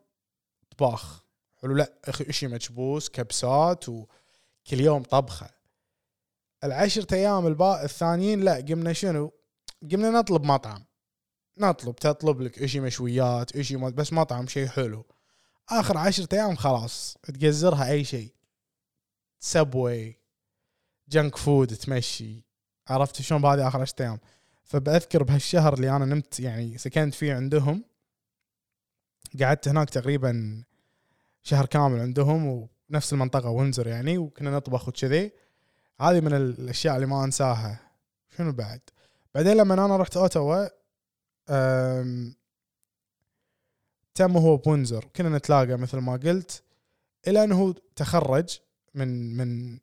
[0.78, 1.22] طباخ.
[1.62, 5.50] حلو لا أخ- إشي مكبوس كبسات وكل يوم طبخة.
[6.64, 9.32] العشرة أيام الباء الثانيين لا قمنا شنو؟
[9.92, 10.84] قمنا نطلب مطعم.
[11.58, 15.06] نطلب تطلب لك إشي مشويات إشي ما- بس مطعم شيء حلو.
[15.70, 18.34] آخر عشرة أيام خلاص تقزرها أي شيء.
[19.40, 20.16] Subway
[21.08, 22.42] junk food تمشي.
[22.88, 24.18] عرفت شلون بهذه آخر عشرة أيام.
[24.64, 27.84] فبذكر بهالشهر اللي أنا نمت يعني سكنت فيه عندهم
[29.40, 30.62] قعدت هناك تقريبا
[31.42, 35.32] شهر كامل عندهم ونفس المنطقة وينزر يعني وكنا نطبخ وكذي.
[36.00, 37.80] هذه من الأشياء اللي ما أنساها.
[38.36, 38.80] شنو بعد؟
[39.34, 40.68] بعدين لما أنا رحت اوتوا
[41.50, 42.34] أم،
[44.14, 46.62] تم هو بوينزر كنا نتلاقى مثل ما قلت
[47.26, 48.58] إلى أنه تخرج
[48.94, 49.78] من من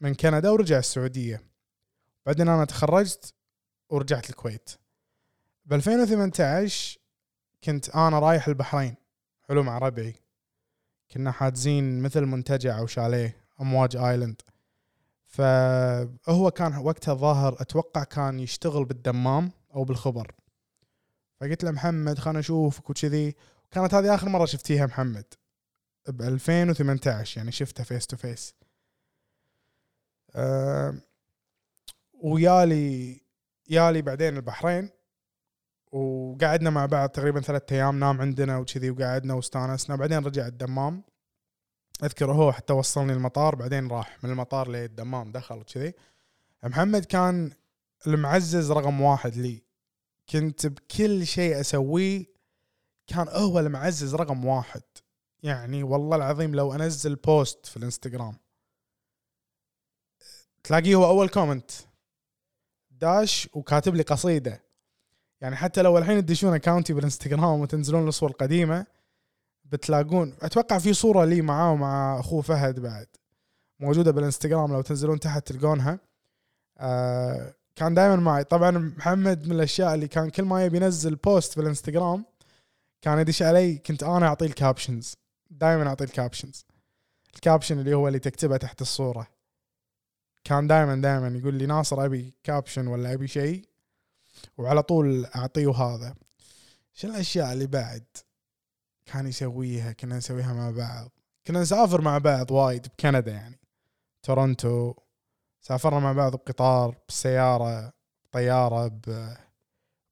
[0.00, 1.42] من كندا ورجع السعودية.
[2.26, 3.34] بعدين أنا تخرجت
[3.88, 4.70] ورجعت الكويت.
[5.64, 6.98] ب 2018
[7.64, 8.94] كنت أنا رايح البحرين
[9.42, 10.14] حلو مع ربعي
[11.10, 14.42] كنا حاجزين مثل منتجع أو شاليه أمواج آيلاند.
[15.26, 20.34] فهو كان وقتها ظاهر أتوقع كان يشتغل بالدمام أو بالخبر.
[21.40, 23.34] فقلت له محمد خلنا اشوفك وكذي.
[23.70, 25.24] كانت هذه آخر مرة شفتيها محمد
[26.08, 28.54] ب 2018 يعني شفتها face to face
[32.22, 33.20] ويالي
[33.68, 34.90] يالي بعدين البحرين
[35.92, 41.04] وقعدنا مع بعض تقريبا ثلاثة أيام نام عندنا وكذي وقعدنا واستانسنا بعدين رجع الدمام.
[42.02, 45.94] أذكر هو حتى وصلني المطار بعدين راح من المطار للدمام دخل وكذي.
[46.62, 47.52] محمد كان
[48.06, 49.62] المعزز رقم واحد لي.
[50.28, 52.26] كنت بكل شيء أسويه
[53.06, 54.82] كان هو المعزز رقم واحد.
[55.42, 58.36] يعني والله العظيم لو أنزل post في الإنستغرام.
[60.64, 61.70] تلاقيه هو أول comment
[63.00, 64.62] داش وكاتب لي قصيدة.
[65.40, 68.86] يعني حتى لو الحين تدشون account ي بالإنستغرام وتنزلون الصور القديمة
[69.64, 73.06] بتلاقون أتوقع في صورة لي معاه ومع أخوه فهد بعد.
[73.80, 75.98] موجودة بالإنستغرام لو تنزلون تحت تلقونها.
[76.78, 78.44] آه كان دائما معي.
[78.44, 82.24] طبعا محمد من الأشياء اللي كان كل ما يبي ينزل post بالإنستغرام
[83.02, 85.16] كان يدش علي كنت أنا أعطيه ال captions
[85.50, 86.66] دائما أعطيه ال captions
[87.34, 89.35] ال caption اللي هو اللي تكتبه تحت الصورة.
[90.46, 93.68] كان دائما دائما يقول لي ناصر أبي caption ولا أبي شيء
[94.58, 96.14] وعلى طول أعطيه هذا.
[96.94, 98.04] شو الأشياء اللي بعد
[99.06, 101.10] كان يسويها؟ كنا نسويها مع بعض.
[101.46, 103.58] كنا نسافر مع بعض وايد بكندا يعني.
[104.22, 104.94] تورونتو.
[105.60, 107.92] سافرنا مع بعض بقطار بسيارة
[108.32, 109.00] طيارة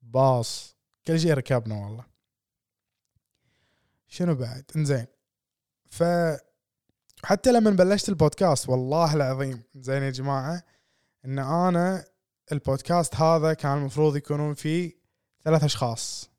[0.02, 2.04] بباص كل شيء ركبنا والله.
[4.08, 5.06] شنو بعد؟ انزين.
[5.90, 6.02] ف
[7.24, 10.62] حتى لما بلشت البودكاست والله العظيم زين يا جماعة
[11.24, 12.04] إن أنا
[12.52, 14.92] البودكاست هذا كان المفروض يكونون فيه
[15.44, 16.30] ثلاث أشخاص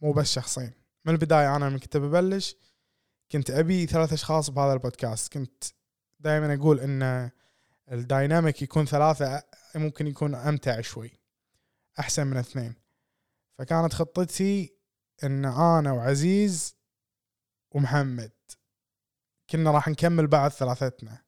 [0.00, 0.72] مو بس شخصين.
[1.04, 2.56] من البداية أنا من كنت ببلش
[3.32, 5.32] كنت أبي ثلاث أشخاص بهذا البودكاست.
[5.32, 5.64] كنت
[6.20, 7.30] دائما أقول إن
[7.92, 9.42] الدايناميك يكون ثلاثة
[9.74, 11.10] ممكن يكون أمتع شوي
[11.98, 12.74] أحسن من اثنين.
[13.58, 14.74] فكانت خطتي
[15.24, 16.76] إن أنا وعزيز
[17.70, 18.30] ومحمد.
[19.50, 21.18] كنا راح نكمل بعد ثلاثتنا.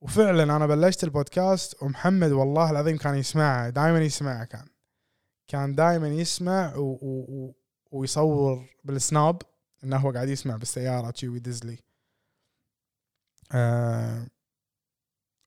[0.00, 4.66] وفعلا أنا بلشت البودكاست ومحمد والله العظيم كان يسمعه دائما يسمعه كان.
[5.48, 6.98] كان دائما يسمع و...
[7.02, 7.54] و...
[7.90, 9.42] ويصور بالسناب
[9.84, 11.78] إنه هو قاعد يسمع بالسيارة شي ويدز لي.
[13.52, 14.26] آه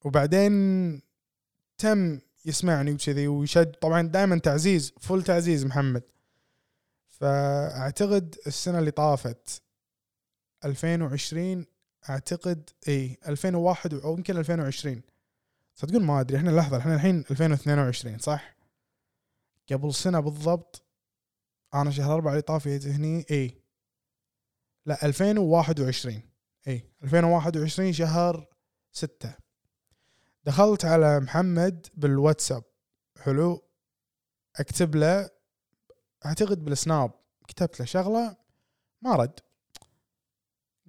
[0.04, 0.52] وبعدين
[1.78, 3.72] تم يسمعني وكذي ويشد.
[3.72, 6.02] طبعا دائما تعزيز فل تعزيز محمد.
[7.08, 9.62] فأعتقد السنة اللي طافت
[10.64, 11.66] 2020
[12.10, 15.02] أعتقد إي 2001 أو يمكن 2020
[15.74, 18.56] صدقون ما أدري إحنا لحظة إحنا الحين 2022 صح؟
[19.72, 20.82] قبل سنة بالضبط
[21.74, 23.62] أنا شهر أربعة اللي طافت هني إي.
[24.86, 26.22] لا 2021
[26.68, 28.46] إي 2021 شهر
[28.92, 29.34] ستة.
[30.44, 32.64] دخلت على محمد بالواتساب
[33.18, 33.62] حلو.
[34.56, 35.30] أكتب له
[36.26, 37.10] أعتقد بالسناب
[37.48, 38.36] كتبت له شغلة
[39.02, 39.40] ما رد.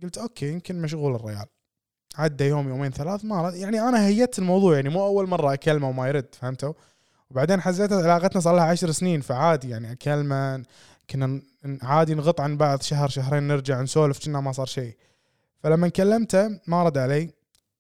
[0.04, 1.46] قلت okay يمكن مشغول الريال.
[2.18, 5.90] عدى يوم يومين ثلاث ما رد يعني أنا هيت الموضوع يعني مو أول مرة أكلمه
[5.90, 6.74] وما يرد فهمتوا؟
[7.32, 10.64] وبعدين حسيت علاقتنا صار لها عشر سنين فعادي يعني أكلمه
[11.10, 11.42] كنا
[11.82, 14.98] عادي نغط عن بعض شهر شهرين نرجع نسولف كنا ما صار شيء.
[15.60, 17.32] فلما كلمته ما رد علي.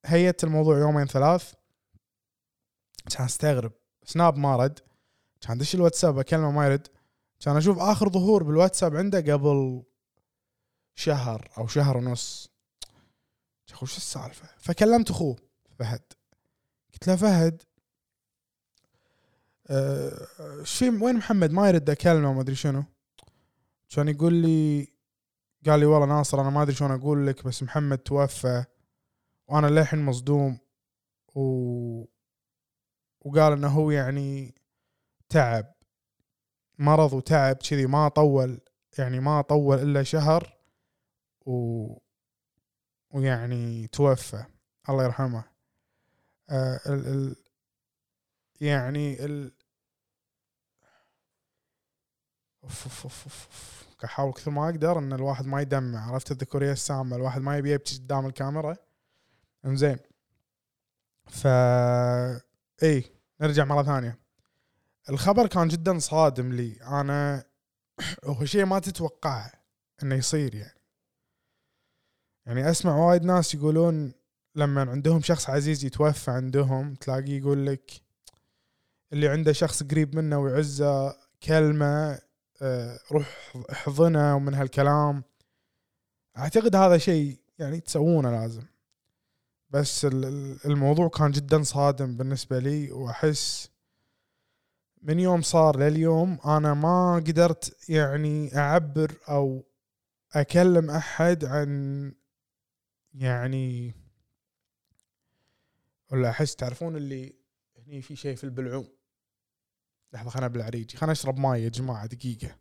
[0.06, 1.54] هيت الموضوع يومين ثلاث.
[3.12, 3.72] كان أستغرب.
[4.04, 4.80] سناب ما رد.
[5.42, 6.88] كان دش الواتساب أكلمه ما يرد.
[7.40, 9.84] كان أشوف آخر ظهور بالواتساب عنده قبل
[10.98, 12.50] شهر أو شهر ونص.
[13.70, 15.36] اخو شو السالفة؟ فكلمت أخوه
[15.80, 16.02] فهد.
[16.94, 17.62] قلت له فهد
[19.70, 22.84] إيش في وين محمد؟ ما يرد اكلمه وما أدري شنو.
[23.90, 24.88] كان يقول لي
[25.66, 28.66] قال لي والله ناصر أنا ما أدري شلون أقول لك بس محمد توفى
[29.48, 30.58] وأنا للحين مصدوم.
[31.36, 31.42] و...
[33.22, 34.56] وقال إنه هو يعني
[35.30, 35.74] تعب
[36.80, 38.60] مرض وتعب كذي ما طول
[38.98, 40.57] يعني ما طول إلا شهر.
[41.48, 41.88] و...
[43.12, 44.46] ويعني توفى
[44.90, 45.44] الله يرحمه.
[46.50, 47.08] آه ال...
[47.08, 47.36] ال...
[48.62, 49.52] يعني ال...
[52.64, 53.88] أوف أوف أوف أوف أوف.
[54.06, 57.96] أحاول كثر ما أقدر إن الواحد ما يدمع عرفت الذكورية السامة؟ الواحد ما يبي يبكي
[57.98, 58.76] قدام الكاميرا.
[59.66, 59.98] إنزين.
[61.28, 61.48] ف
[62.84, 64.20] إي نرجع مرة ثانية.
[65.10, 66.82] الخبر كان جدا صادم لي.
[66.82, 67.44] أنا
[68.26, 69.52] هو شيء ما تتوقعه
[70.04, 70.77] إنه يصير يعني.
[72.48, 74.14] يعني أسمع وايد ناس يقولون
[74.56, 77.92] لما عندهم شخص عزيز يتوفى عندهم تلاقيه يقول لك
[79.14, 82.20] اللي عنده شخص قريب منه ويعزه كلمة
[82.62, 85.24] آه، روح احضنه ومن هالكلام.
[86.38, 88.64] أعتقد هذا شيء يعني تسوونه لازم.
[89.70, 93.70] بس ال- ال- الموضوع كان جدا صادم بالنسبة لي وأحس
[95.02, 99.64] من يوم صار لليوم أنا ما قدرت يعني أعبر أو
[100.34, 102.12] أكلم أحد عن
[103.18, 103.94] يعني
[106.12, 107.36] ولا أحس تعرفون اللي
[107.78, 108.98] هني في شيء في البلعوم؟
[110.14, 110.98] لحظة خلنا ابلع ريجي.
[110.98, 112.58] خلنا اشرب ماي يا جماعة دقيقة.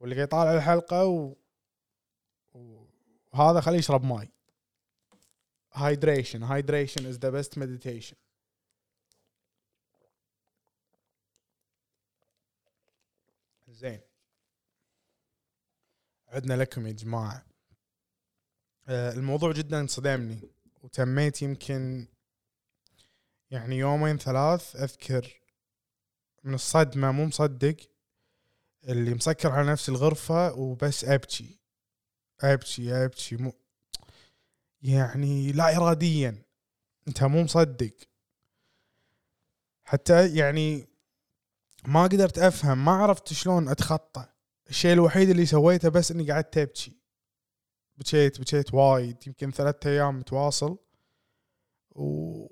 [0.00, 1.36] واللي قاعد يطالع الحلقة و...
[3.32, 4.28] وهذا خليه يشرب ماي.
[5.74, 6.40] Hydration.
[6.40, 8.16] Hydration is the best meditation.
[13.68, 14.00] زين.
[16.28, 17.55] عدنا لكم يا جماعة.
[18.88, 20.40] الموضوع جدا صدمني.
[20.82, 22.06] وتميت يمكن
[23.50, 25.40] يعني يومين ثلاث أذكر
[26.44, 27.76] من الصدمة مو مصدق
[28.88, 31.58] اللي مسكر على نفسي الغرفة وبس أبكي.
[32.40, 33.52] أبكي أبكي مو
[34.82, 36.42] يعني لا اراديا.
[37.08, 37.94] أنت مو مصدق.
[39.84, 40.88] حتى يعني
[41.86, 44.26] ما قدرت أفهم ما عرفت شلون أتخطى.
[44.70, 46.96] الشيء الوحيد اللي سويته بس إني قعدت أبكي.
[47.96, 50.78] بكيت بكيت وايد يمكن ثلاثة أيام متواصل.
[51.90, 52.46] و...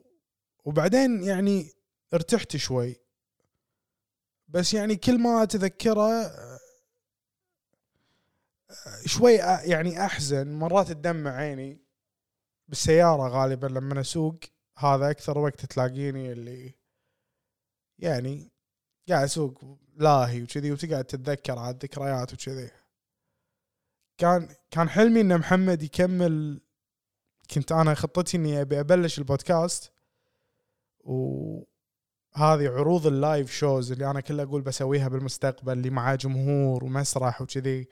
[0.65, 1.71] وبعدين يعني
[2.15, 2.97] ارتحت شوي.
[4.49, 6.33] بس يعني كل ما أتذكره
[9.07, 10.53] شوي يعني أحزن.
[10.53, 11.85] مرات تدمع عيني
[12.69, 14.39] بالسيارة غالبا لما أسوق
[14.79, 16.75] هذا أكثر وقت تلاقيني اللي
[17.99, 18.53] يعني
[19.09, 22.71] قاعد أسوق لاهي وكذي وتقعد تتذكر على الذكريات وكذي.
[24.19, 26.61] كان كان حلمي إن محمد يكمل
[27.51, 29.93] كنت أنا خطتي إني أبي أبلش البودكاست.
[31.01, 31.65] وهذه
[32.69, 37.89] عروض ال live shows اللي أنا كلها أقول بسويها بالمستقبل اللي معاه جمهور ومسرح وكذي.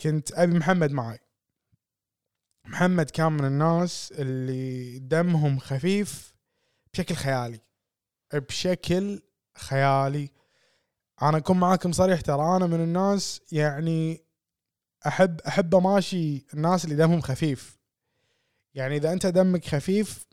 [0.00, 1.18] كنت أبي محمد معي
[2.64, 6.34] محمد كان من الناس اللي دمهم خفيف
[6.92, 7.60] بشكل خيالي.
[8.34, 9.22] بشكل
[9.58, 10.30] خيالي.
[11.22, 14.27] أنا أكون معاكم صريح ترى أنا من الناس يعني
[15.08, 17.78] أحب أحب اماشي الناس اللي دمهم خفيف.
[18.74, 20.26] يعني إذا أنت دمك خفيف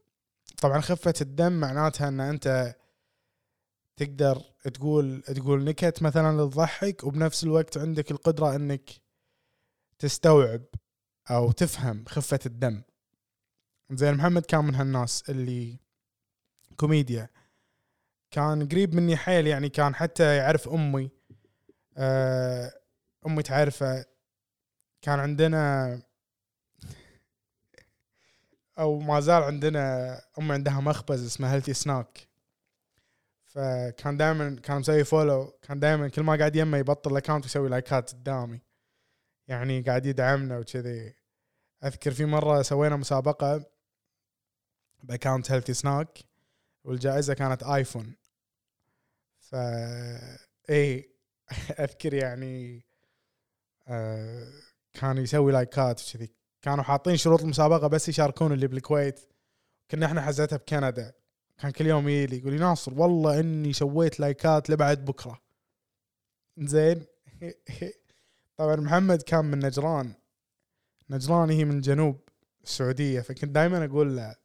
[0.61, 2.75] طبعا خفة الدم معناتها إن أنت
[3.97, 4.41] تقدر
[4.73, 8.89] تقول تقول نكت مثلا تضحك وبنفس الوقت عندك القدرة إنك
[9.99, 10.61] تستوعب
[11.31, 12.81] أو تفهم خفة الدم.
[13.91, 15.79] زين محمد كان من هالناس اللي
[16.77, 17.29] كوميديا.
[18.31, 21.09] كان قريب مني حيل يعني كان حتى يعرف أمي
[21.97, 22.73] آه،
[23.27, 24.05] أمي تعرفه.
[25.05, 26.01] كان عندنا
[28.79, 32.27] أو ما زال عندنا أمي عندها مخبز اسمه Healthy Snack
[33.45, 37.69] فكان دائما كان مسوي follow كان دائما كل ما قاعد يمه يبطل ال account ويسوي
[37.69, 38.61] لايكات قدامي.
[39.47, 41.15] يعني قاعد يدعمنا وكذي.
[41.83, 43.65] أذكر في مرة سوينا مسابقة
[45.03, 46.19] ب account Healthy Snack
[46.83, 48.15] والجائزة كانت ايفون
[49.39, 49.55] ف
[50.69, 51.15] اي
[51.79, 52.85] أذكر يعني
[53.87, 56.31] آه كان يسوي لايكات وكذي.
[56.61, 59.19] كانوا حاطين شروط المسابقة بس يشاركون اللي بالكويت.
[59.91, 61.13] كنا إحنا حزتها بكندا.
[61.57, 65.41] كان كل يوم يجي يقول لي ناصر والله إني سويت لايكات لبعد بكرة.
[66.57, 67.05] زين
[68.57, 70.13] طبعا محمد كان من نجران.
[71.09, 72.19] نجران هي من جنوب
[72.63, 73.21] السعودية.
[73.21, 74.35] فكنت دائما أقول له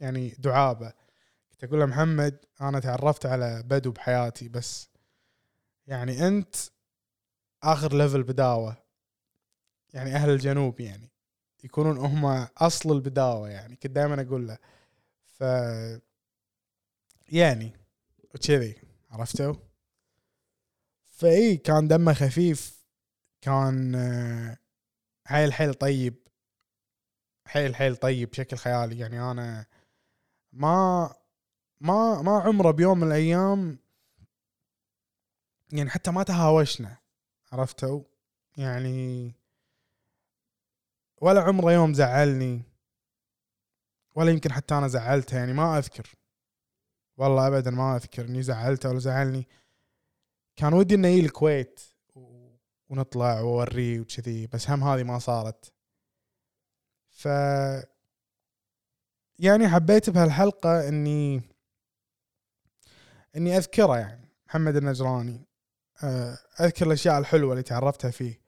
[0.00, 0.92] يعني دعابة.
[1.50, 4.88] كنت أقول له محمد أنا تعرفت على بدو بحياتي بس
[5.86, 6.56] يعني أنت
[7.62, 8.81] آخر level بداوة.
[9.92, 11.10] يعني أهل الجنوب يعني
[11.64, 12.24] يكونون هم
[12.58, 14.58] أصل البداوة يعني كنت دائما أقول له.
[15.26, 15.44] ف
[17.28, 17.72] يعني
[18.34, 18.74] وكذي
[19.10, 19.54] عرفتوا؟
[21.06, 22.84] فإي كان دمه خفيف
[23.40, 24.58] كان آه،
[25.26, 26.14] حيل حيل طيب
[27.46, 29.20] حيل حيل طيب بشكل خيالي يعني.
[29.30, 29.66] أنا
[30.52, 31.14] ما
[31.80, 33.78] ما ما عمره بيوم من الأيام
[35.72, 36.96] يعني حتى ما تهاوشنا
[37.52, 38.02] عرفتوا
[38.56, 39.32] يعني
[41.22, 42.62] ولا عمره يوم زعلني
[44.14, 46.10] ولا يمكن حتى أنا زعلته يعني ما أذكر.
[47.16, 49.48] والله ابدا ما أذكر إني زعلته ولا زعلني.
[50.56, 51.80] كان ودي إنه يجي الكويت
[52.88, 55.72] ونطلع وأوريه وكذي بس هم هذه ما صارت.
[57.10, 57.26] ف
[59.38, 61.42] يعني حبيت بهالحلقة اني
[63.36, 64.28] إني أذكره يعني.
[64.46, 65.46] محمد النجراني
[66.04, 68.40] آه، أذكر الأشياء الحلوة اللي تعرفتها فيه.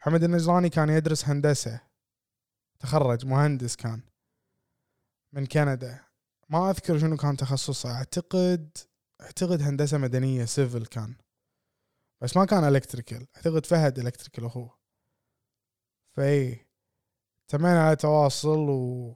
[0.00, 1.80] محمد النجراني كان يدرس هندسة.
[2.80, 4.02] تخرج مهندس كان
[5.32, 6.04] من كندا.
[6.48, 7.92] ما أذكر شنو كان تخصصه.
[7.92, 8.78] أعتقد
[9.20, 11.16] أعتقد هندسة مدنية civil كان.
[12.20, 14.78] بس ما كان electrical أعتقد فهد electrical أخوه.
[16.16, 16.66] فاي
[17.48, 19.14] تمينا على تواصل و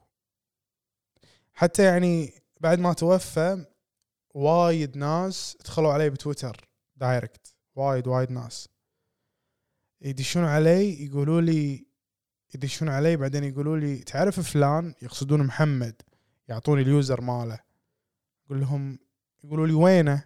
[1.52, 3.66] حتى يعني بعد ما توفى
[4.34, 8.68] وايد ناس دخلوا علي بتويتر direct وايد وايد ناس.
[10.00, 11.87] يدشون علي يقولوا لي
[12.54, 16.02] يدشون علي بعدين يقولوا لي تعرف فلان يقصدون محمد
[16.48, 17.58] يعطوني ال user ماله؟
[18.46, 18.98] أقول لهم
[19.44, 20.24] يقولوا لي وينه؟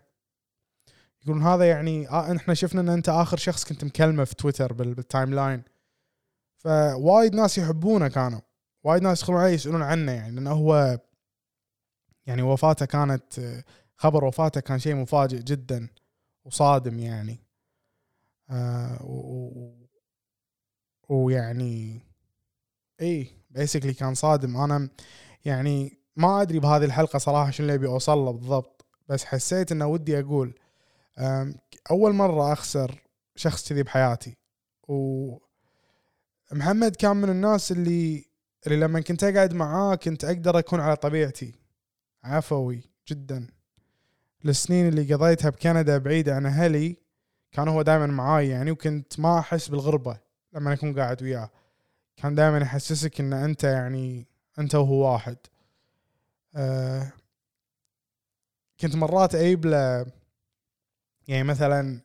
[1.23, 4.95] يقولون هذا يعني آه إحنا شفنا إن أنت آخر شخص كنت مكلمه في تويتر بال-
[4.95, 5.63] بال timeline
[6.57, 8.41] فوايد ناس يحبونه كانوا
[8.85, 11.01] وايد ناس يدخلون علي يسألون عنه يعني لأنه هو
[12.27, 13.41] يعني وفاته كانت
[13.97, 15.89] خبر وفاته كان شيء مفاجئ جدا
[16.45, 17.39] وصادم يعني.
[18.51, 18.99] آه
[21.09, 22.01] ويعني
[23.03, 24.57] إي بيسكلي كان صادم.
[24.57, 24.89] أنا
[25.45, 29.87] يعني ما أدري بهذه الحلقة صراحة شنو اللي أبي أوصل له بالضبط بس حسيت إنه
[29.87, 30.55] ودي أقول
[31.91, 33.03] أول مرة أخسر
[33.37, 34.37] شخص كذي بحياتي.
[34.89, 35.37] ومحمد
[36.97, 38.25] كان من الناس اللي
[38.67, 41.55] اللي لما كنت أقعد معاه كنت أقدر أكون على طبيعتي.
[42.25, 43.47] عفوي جدا.
[44.45, 46.97] السنين اللي قضيتها بكندا بعيدة عن أهلي
[47.53, 50.19] كان هو دائما معاي يعني وكنت ما أحس بالغربة
[50.53, 51.51] لما أكون قاعد وياه.
[52.23, 54.27] كان دائما يحسسك إن أنت يعني
[54.59, 55.37] أنت وهو واحد.
[56.57, 57.13] آه
[58.81, 60.07] كنت مرات أجيب له
[61.29, 62.01] يعني مثلا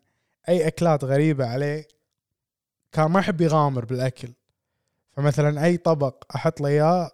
[0.49, 1.87] أي أكلات غريبة عليه
[2.91, 4.33] كان ما يحب يغامر بالأكل.
[5.11, 7.11] فمثلا أي طبق أحط له إياه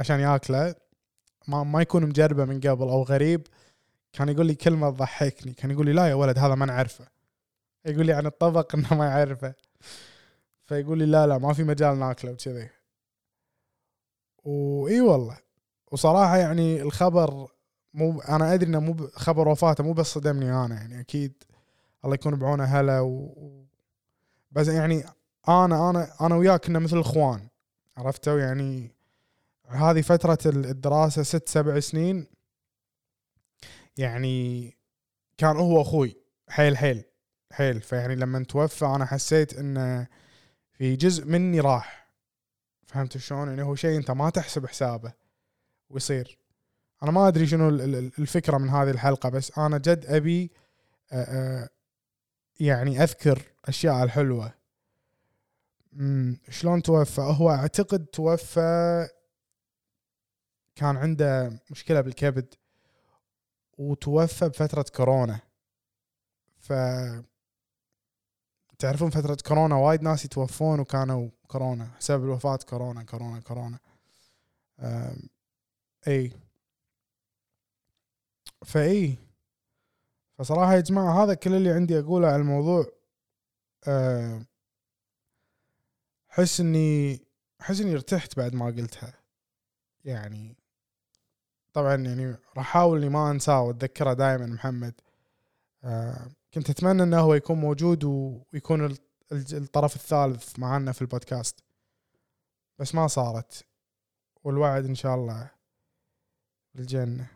[0.00, 0.74] عشان ياكله
[1.48, 3.46] ما ما يكون مجربة من قبل أو غريب
[4.12, 7.08] كان يقول لي كلمة تضحكني كان يقول لي لا يا ولد هذا ما نعرفه.
[7.84, 9.54] يقول لي عن الطبق إنه ما يعرفه.
[10.66, 12.70] فيقول لي لا لا ما في مجال ناكله وكذي.
[14.44, 15.38] واي والله.
[15.92, 17.48] وصراحة يعني الخبر
[17.94, 21.44] مو أنا أدري إنه مو خبر وفاته مو بس صدمني أنا يعني أكيد
[22.04, 23.64] الله يكون بعونه هلا و...
[24.50, 25.04] بس يعني
[25.48, 27.48] أنا أنا أنا وياه كنا مثل الاخوان
[27.96, 28.90] عرفتوا يعني
[29.68, 32.26] هذه فترة الدراسة ست سبع سنين
[33.96, 34.76] يعني
[35.38, 36.16] كان هو أخوي
[36.48, 37.04] حيل حيل
[37.52, 37.80] حيل.
[37.80, 40.06] فيعني لما توفى أنا حسيت إنه
[40.78, 42.08] في جزء مني راح.
[42.86, 45.12] فهمت شلون؟ يعني هو شيء انت ما تحسب حسابه
[45.90, 46.38] ويصير.
[47.02, 50.50] أنا ما أدري شنو ال- ال- الفكرة من هذه الحلقة بس أنا جد أبي
[52.60, 54.54] يعني أذكر أشياء الحلوة.
[55.92, 59.08] مم، شلون توفى؟ هو أعتقد توفى
[60.74, 62.54] كان عنده مشكلة بالكبد
[63.78, 65.40] وتوفى بفترة كورونا.
[66.58, 66.72] ف
[68.84, 73.78] تعرفون فترة كورونا وايد ناس يتوفون وكانوا كورونا سبب الوفاة كورونا كورونا كورونا.
[76.08, 76.32] إي.
[78.64, 79.18] فإي.
[80.38, 82.86] فصراحة يا جماعة هذا كل اللي عندي أقوله على الموضوع
[83.88, 84.46] أم،
[86.28, 87.20] حس إني
[87.60, 89.12] حس إني ارتحت بعد ما قلتها.
[90.04, 90.56] يعني
[91.72, 94.94] طبعا يعني راح أحاول إني ما أنساه وأتذكره دائما محمد.
[95.84, 98.96] آه كنت أتمنى إنه هو يكون موجود و- ويكون
[99.32, 101.60] الطرف الثالث معنا في البودكاست.
[102.78, 103.66] بس ما صارت.
[104.44, 105.50] والوعد إن شاء الله
[106.74, 107.30] بالجنة.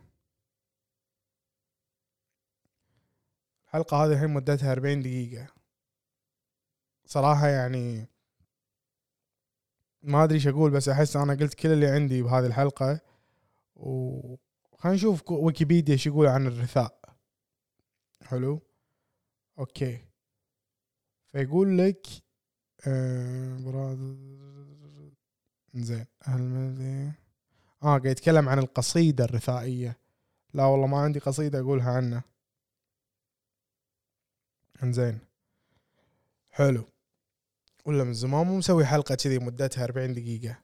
[3.66, 5.46] الحلقة هذه الحين مدتها 40 دقيقة.
[7.06, 8.06] صراحة يعني
[10.02, 13.00] ما أدري إيش أقول بس أحس أنا قلت كل اللي عندي بهذه الحلقة.
[13.76, 16.98] وخلينا نشوف ويكيبيديا إيش يقول عن الرثاء.
[18.24, 18.60] حلو؟
[19.59, 19.98] أوكي.
[21.32, 22.06] فيقول لك
[22.86, 23.56] آه
[25.74, 26.06] زين.
[26.28, 27.14] آه
[27.82, 29.98] قاعد يتكلم عن القصيدة الرثائية.
[30.54, 32.22] لا والله ما عندي قصيدة أقولها عنه.
[34.82, 35.18] إنزين.
[36.50, 36.84] حلو.
[37.84, 40.59] ولا من زمان مو مسوي حلقة كذي مدتها 40 دقيقة.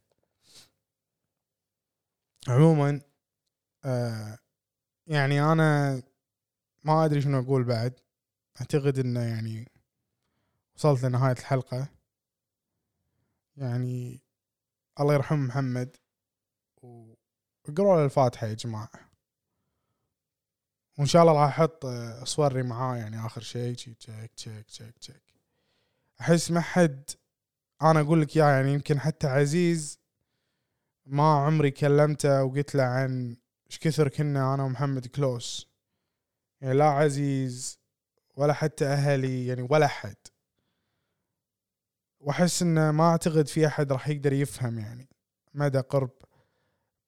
[2.49, 3.01] عموما
[3.85, 4.39] آه
[5.07, 6.03] يعني أنا
[6.85, 8.04] ما أدري شنو أقول بعد.
[8.61, 9.73] أعتقد إنه يعني
[10.77, 11.89] وصلت لنهاية الحلقة.
[13.57, 14.21] يعني
[15.01, 15.97] الله يرحم محمد
[16.83, 18.91] وقروا له الفاتحة يا جماعة.
[20.99, 21.87] وإن شاء الله راح أحط
[22.25, 25.23] صوري معاه يعني آخر شيء check check check check
[26.21, 27.11] أحس ما حد
[27.83, 30.01] أنا أقول لك إياه يعني يمكن حتى عزيز
[31.07, 33.37] ما عمري كلمته وقلت له عن
[33.67, 35.69] إيش كثر كنا أنا ومحمد close
[36.61, 37.79] يعني لا عزيز
[38.37, 40.17] ولا حتى أهلي يعني ولا حد.
[42.21, 45.09] وأحس إنه ما أعتقد في أحد راح يقدر يفهم يعني
[45.55, 46.11] مدى قرب.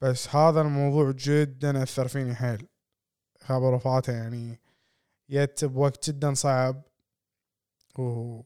[0.00, 2.68] بس هذا الموضوع جدا أثر فيني حيل.
[3.40, 4.60] خبر وفاته يعني
[5.30, 6.82] جت بوقت جدا صعب.
[7.98, 8.42] و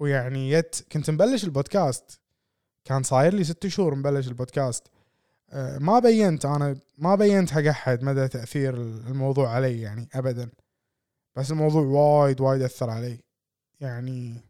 [0.00, 2.20] ويعني جت كنت مبلش البودكاست.
[2.84, 4.88] كان صاير لي ست شهور مبلش البودكاست.
[5.50, 10.50] أه، ما بينت أنا ما بينت حق أحد مدى تأثير الموضوع علي يعني ابدا.
[11.40, 13.20] بس الموضوع وايد وايد اثر علي.
[13.80, 14.40] يعني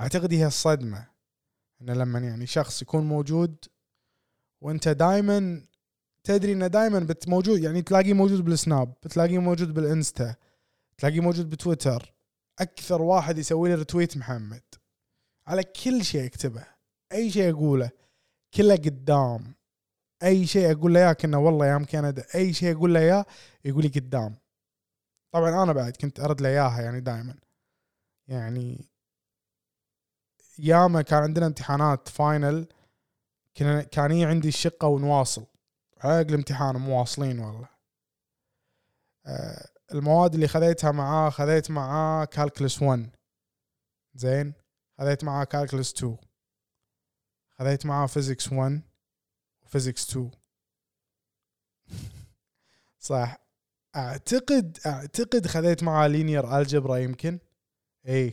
[0.00, 1.06] أعتقد هي الصدمة
[1.80, 3.64] إن لما يعني شخص يكون موجود
[4.60, 5.66] وأنت دائما
[6.24, 10.34] تدري إنه دائما بت موجود يعني تلاقيه موجود بالسناب بتلاقيه موجود بالانستا
[10.98, 12.14] تلاقيه موجود بتويتر
[12.58, 14.62] أكثر واحد يسوي لي رتويت محمد.
[15.46, 16.64] على كل شيء أكتبه
[17.12, 17.90] أي شيء أقوله
[18.54, 19.54] كله قدام.
[20.22, 23.26] أي شيء أقول له إياه كنا والله أيام كندا أي شيء أقول له إياه
[23.64, 24.41] يقول لي قدام.
[25.32, 27.34] طبعا أنا بعد كنت أرد له إياها يعني دائما
[28.28, 28.88] يعني
[30.58, 32.66] ياما كان عندنا امتحانات final
[33.56, 35.46] كنا كان يجي عندي الشقه ونواصل.
[35.98, 37.68] عقب الامتحان مواصلين والله.
[39.26, 43.10] آه، المواد اللي خذيتها معاه خذيت معاه calculus 1
[44.14, 44.54] زين؟
[44.98, 46.16] خذيت معاه calculus 2
[47.58, 48.82] خذيت معاه physics 1
[49.62, 50.30] و physics 2
[52.98, 53.41] صح.
[53.96, 57.38] اعتقد أعتقد خذيت معاه linear algebra يمكن.
[58.08, 58.32] اي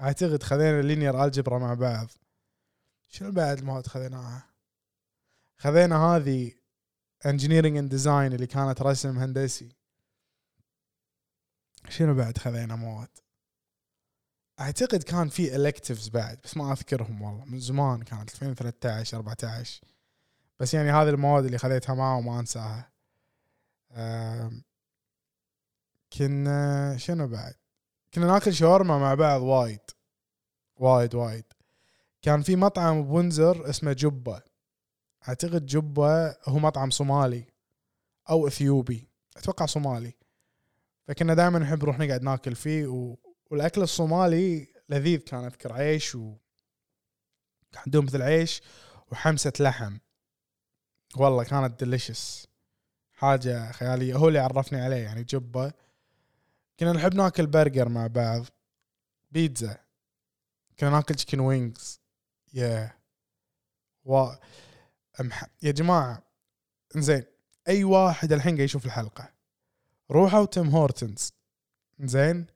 [0.00, 2.10] أعتقد خذينا linear algebra مع بعض.
[3.08, 4.48] شنو بعد المواد خذيناها؟
[5.56, 6.52] خذينا هذه
[7.26, 9.72] engineering and design اللي كانت رسم هندسي.
[11.88, 13.08] شنو بعد خذينا مواد؟
[14.60, 17.44] أعتقد كان في electives بعد بس ما أذكرهم والله.
[17.44, 19.84] من زمان كانت 2013 14
[20.60, 22.91] بس يعني هذه المواد اللي خذيتها معه وما أنساها.
[26.12, 27.54] كنا شنو بعد؟
[28.14, 29.80] كنا ناكل شاورما مع بعض وايد.
[30.76, 31.44] وايد وايد.
[32.22, 34.42] كان في مطعم بونزر اسمه جبة.
[35.28, 37.46] أعتقد جبة هو مطعم صومالي
[38.30, 39.08] أو إثيوبي.
[39.36, 40.14] أتوقع صومالي.
[41.08, 43.16] فكنا دائما نحب نروح نقعد ناكل فيه و...
[43.50, 46.36] والأكل الصومالي لذيذ كان أذكر عيش و
[47.76, 48.62] عندهم مثل عيش
[49.10, 49.98] وحمسة لحم.
[51.16, 52.46] والله كانت delicious
[53.22, 55.72] حاجة خيالية هو اللي عرفني عليه يعني جبة.
[56.80, 58.44] كنا نحب ناكل برجر مع بعض
[59.30, 59.76] بيتزا.
[60.78, 62.00] كنا ناكل chicken wings
[62.54, 62.92] يا
[64.04, 64.30] و
[65.20, 65.44] أمح...
[65.62, 66.22] يا جماعة
[66.96, 67.24] زين
[67.68, 69.28] أي واحد الحين قاعد يشوف الحلقة
[70.10, 71.32] روحوا Tim Hortons
[72.00, 72.46] زين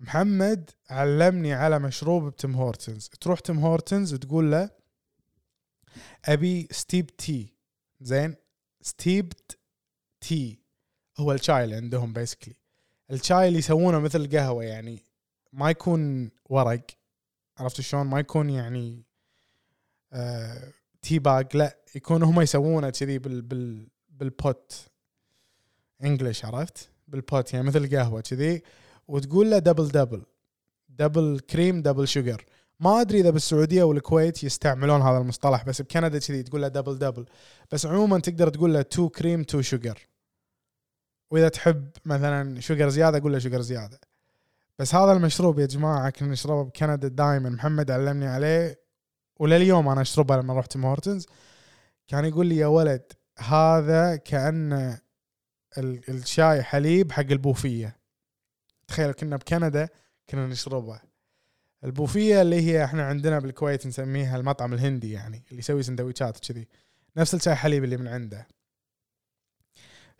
[0.00, 4.70] محمد علمني على مشروب ب Tim Hortons تروح Tim Hortons وتقول له
[6.24, 7.54] أبي steeped tea
[8.00, 8.34] زين
[8.80, 9.58] steeped
[10.22, 10.58] tea
[11.18, 12.54] هو الشاي اللي عندهم basically
[13.10, 15.04] الشاي اللي يسوونه مثل القهوه يعني.
[15.52, 16.86] ما يكون ورق.
[17.58, 19.02] عرفت شلون؟ ما يكون يعني
[20.12, 20.72] آه
[21.02, 24.86] tea bag لا يكون هم يسوونه كذي بال بال بال pot
[26.04, 28.62] English عرفت؟ بال pot يعني مثل القهوه كذي.
[29.08, 30.22] وتقول له double double
[30.88, 32.44] double cream double sugar
[32.80, 37.26] ما أدري إذا بالسعودية والكويت يستعملون هذا المصطلح بس بكندا كذي تقول له double double
[37.72, 39.98] بس عموما تقدر تقول له two cream two sugar
[41.32, 44.00] وإذا تحب مثلا sugar زيادة قول له sugar زيادة.
[44.78, 48.80] بس هذا المشروب يا جماعة كنا نشربه بكندا دائما محمد علمني عليه.
[49.40, 51.26] ولليوم أنا أشربه لما رحت Tim Hortons.
[52.08, 53.02] كان يقول لي يا ولد
[53.38, 55.00] هذا كانه
[55.78, 57.96] ال- الشاي حليب حق البوفيه.
[58.88, 59.88] تخيل كنا بكندا
[60.28, 61.00] كنا نشربه.
[61.84, 66.68] البوفيه اللي هي إحنا عندنا بالكويت نسميها المطعم الهندي يعني اللي يسوي سندويشات كذي
[67.16, 68.46] نفس الشاي حليب اللي من عنده.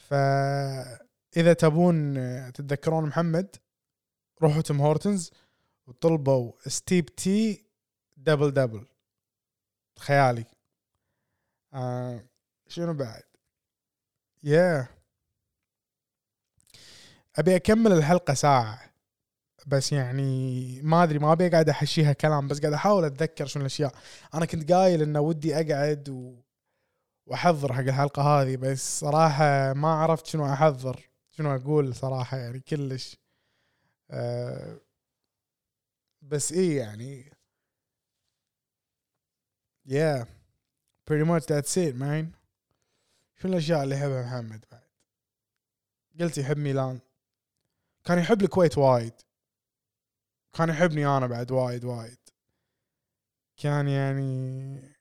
[0.08, 2.14] فإذا تبون
[2.52, 3.56] تتذكرون محمد
[4.42, 5.30] روحوا Tim Hortons
[5.86, 7.64] وطلبوا steeped tea
[8.16, 8.86] دبل دبل.
[9.98, 10.44] خيالي
[11.74, 12.24] آه
[12.68, 13.22] شنو بعد؟
[14.42, 14.88] يا
[17.36, 18.92] أبي أكمل الحلقة ساعة.
[19.66, 23.94] بس يعني ما أدري ما أبي قاعد أحشيها كلام بس قاعد أحاول أتذكر شنو الأشياء.
[24.34, 26.41] أنا كنت قايل إنه ودي أقعد و...
[27.26, 33.16] وأحضر حق الحلقة هذه بس صراحة ما عرفت شنو أحضر شنو أقول صراحة يعني كلش.
[34.10, 34.80] أه
[36.22, 37.32] بس إيه يعني
[39.88, 40.24] yeah
[41.10, 42.26] pretty much that's it man.
[43.36, 44.82] شنو الأشياء اللي يحبها محمد بعد؟
[46.20, 47.00] قلت يحب ميلان.
[48.04, 49.14] كان يحب الكويت وايد.
[50.52, 52.18] كان يحبني أنا بعد وايد وايد.
[53.56, 54.91] كان يعني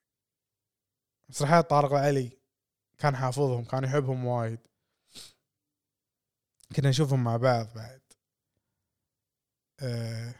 [1.31, 2.37] مسرحيات طارق العلي.
[2.97, 4.59] كان حافظهم كان يحبهم وايد.
[6.75, 8.01] كنا نشوفهم مع بعض بعد.
[9.79, 10.35] آه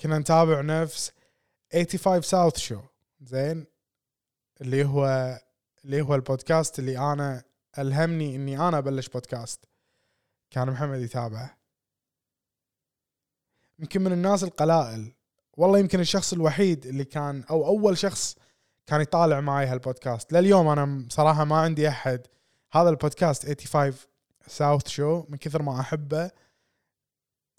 [0.00, 1.12] كنا نتابع نفس
[1.72, 2.80] 85 ساوث شو
[3.20, 3.66] زين.
[4.60, 5.06] اللي هو
[5.84, 7.44] اللي هو البودكاست اللي أنا
[7.78, 9.64] ألهمني إني أنا أبلش بودكاست.
[10.50, 11.58] كان محمد يتابعه.
[13.78, 15.12] يمكن من الناس القلائل.
[15.56, 18.36] والله يمكن الشخص الوحيد اللي كان أو أول شخص
[18.86, 20.32] كان يطالع معي هالبودكاست.
[20.32, 22.26] لليوم أنا بصراحه ما عندي أحد.
[22.72, 23.94] هذا البودكاست 85
[24.46, 26.30] South Show من كثر ما أحبه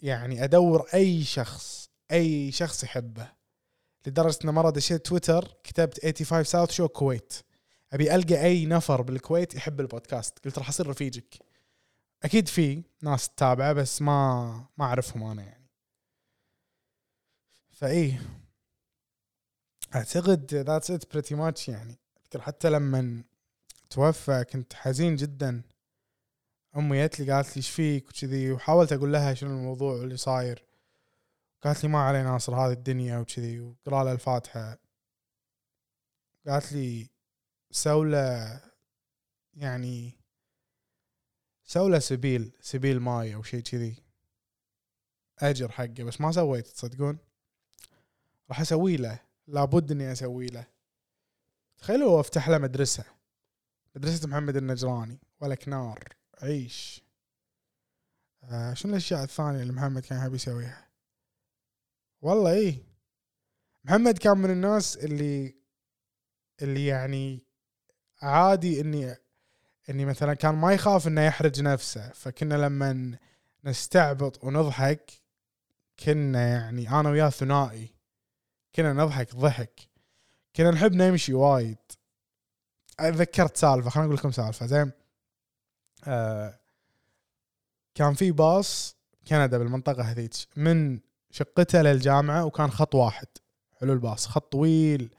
[0.00, 3.32] يعني أدور أي شخص أي شخص يحبه.
[4.06, 7.32] لدرجة ان مرة دشيت تويتر كتبت 85 South Show كويت
[7.92, 10.38] أبي ألقى أي نفر بالكويت يحب البودكاست.
[10.44, 11.34] قلت راح أصير رفيجك.
[12.22, 14.44] أكيد في ناس تتابعه بس ما
[14.78, 15.70] ما أعرفهم أنا يعني.
[17.72, 18.43] فإيه.
[19.94, 21.98] أعتقد that's it pretty much يعني.
[22.22, 23.24] أذكر حتى لما
[23.90, 25.62] توفى كنت حزين جدا.
[26.76, 28.52] أمي جت لي قالت لي إيش فيك؟ وكذي.
[28.52, 30.64] وحاولت أقول لها شنو الموضوع واللي صاير.
[31.62, 33.18] قالت لي ما علي ناصر هذه الدنيا.
[33.18, 33.60] وكذي.
[33.60, 34.78] وقرأ لها الفاتحة.
[36.46, 37.10] قالت لي
[37.70, 38.60] سولة
[39.54, 40.12] يعني
[41.64, 43.96] سولة سبيل سبيل ماي أو شيء كذي.
[45.38, 47.18] أجر حقه بس ما سويت تصدقون؟
[48.48, 49.23] راح أسوي له.
[49.46, 50.66] لابد إني أسوي له.
[51.78, 53.04] تخيلوا أفتح له مدرسة.
[53.96, 55.20] مدرسة محمد النجراني.
[55.40, 56.08] ولك نار.
[56.42, 57.04] عيش.
[58.44, 60.88] آه شنو الأشياء الثانية اللي محمد كان يحب يسويها؟
[62.22, 62.82] والله إيه.
[63.84, 65.54] محمد كان من الناس اللي
[66.62, 67.44] اللي يعني
[68.22, 69.16] عادي إني
[69.90, 72.12] إني مثلا كان ما يخاف إنه يحرج نفسه.
[72.12, 73.18] فكنا لما
[73.64, 75.10] نستعبط ونضحك
[76.04, 77.93] كنا يعني أنا وياه ثنائي.
[78.76, 79.80] كنا نضحك ضحك.
[80.56, 81.78] كنا نحب نمشي وايد.
[83.02, 84.66] ذكرت سالفة خليني أقول لكم سالفة.
[84.66, 84.90] زين
[86.04, 86.58] آه
[87.94, 88.96] كان في باص
[89.28, 91.00] كندا بالمنطقة هذيك من
[91.30, 93.26] شقته للجامعة وكان خط واحد.
[93.80, 95.14] حلو الباص خط طويل.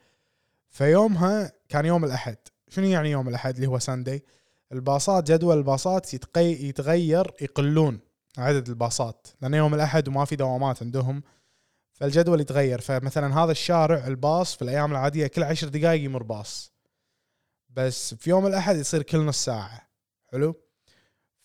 [0.70, 2.38] فيومها كان يوم الأحد.
[2.70, 4.24] شنو يعني يوم الأحد؟ اللي هو ساندي
[4.72, 7.99] الباصات جدول الباصات يتغير يقلون
[8.38, 9.28] عدد الباصات.
[9.41, 11.24] لأن يوم الأحد وما في دوامات عندهم.
[11.95, 12.81] فالجدول يتغير.
[12.81, 16.73] فمثلا هذا الشارع الباص في الأيام العادية كل عشر دقائق يمر باص.
[17.69, 19.81] بس في يوم الأحد يصير كل نص ساعة.
[20.31, 20.55] حلو؟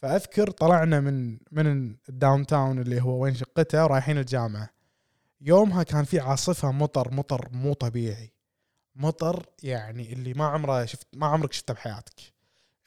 [0.03, 4.71] فأذكر طلعنا من من ال downtown اللي هو وين شقته ورايحين الجامعة.
[5.41, 8.33] يومها كان في عاصفة مطر مطر مو طبيعي.
[8.97, 12.21] مطر يعني اللي ما عمره شفت ما عمرك شفته بحياتك.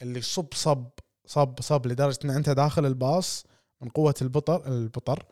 [0.01, 0.89] اللي صب صب
[1.25, 3.45] صب صب لدرجة إن أنت داخل الباص
[3.81, 5.25] من قوة البطر البطر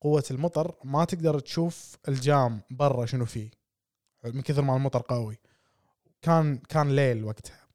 [0.00, 3.50] قوة المطر ما تقدر تشوف الجام برا شنو فيه
[4.24, 5.38] من كثر ما المطر قوي
[6.22, 7.66] كان كان ليل وقتها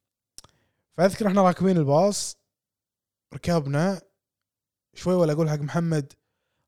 [0.97, 2.37] فأذكر إحنا راكبين الباص
[3.33, 4.01] ركبنا
[4.93, 6.13] شوي ولا أقول حق محمد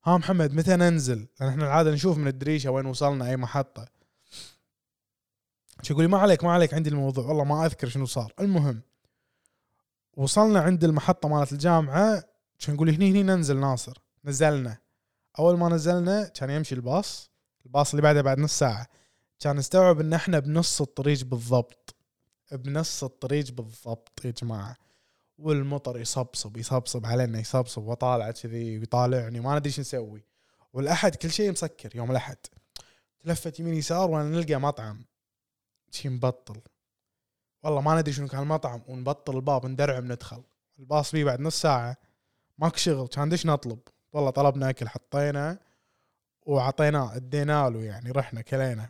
[0.05, 3.87] ها محمد متى ننزل؟ لأن إحنا العادة نشوف من الدريشة وين وصلنا أي محطة.
[5.81, 8.81] شو يقول لي ما عليك ما عليك عندي الموضوع والله ما أذكر شنو صار، المهم
[10.17, 12.23] وصلنا عند المحطة مالت الجامعة
[12.69, 14.77] يقول لي هني هني ننزل ناصر، نزلنا.
[15.39, 17.31] أول ما نزلنا كان يمشي الباص،
[17.65, 18.87] الباص اللي بعده بعد نص ساعة.
[19.39, 21.95] كان نستوعب إن إحنا بنص الطريق بالضبط.
[22.51, 24.77] بنص الطريق بالضبط يا جماعة.
[25.37, 30.23] والمطر يصبصب يصبصب علينا يصبصب وطالع كذي ويطالعني ما ندري شو نسوي.
[30.73, 32.37] والأحد كل شيء مسكر يوم الأحد.
[33.19, 35.05] تلفت يمين يسار وأنا نلقى مطعم.
[35.91, 36.61] شي مبطل
[37.63, 40.43] والله ما ندري شنو كان المطعم ونبطل الباب ندرعم ندخل
[40.79, 41.97] الباص بيه بعد نص ساعة.
[42.57, 43.79] ماكو شغل كان دش نطلب.
[44.15, 45.57] والله طلبنا أكل حطينا
[46.45, 48.89] وعطيناه ادينا له يعني رحنا كلينا.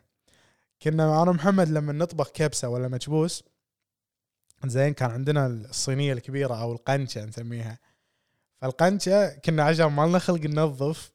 [0.81, 3.43] كنا أنا ومحمد لما نطبخ كبسة ولا مكبوس
[4.65, 7.79] زين كان عندنا الصينية الكبيرة أو القنشة نسميها.
[8.61, 11.11] فالقنشة كنا عشان ما لنا خلق ننظف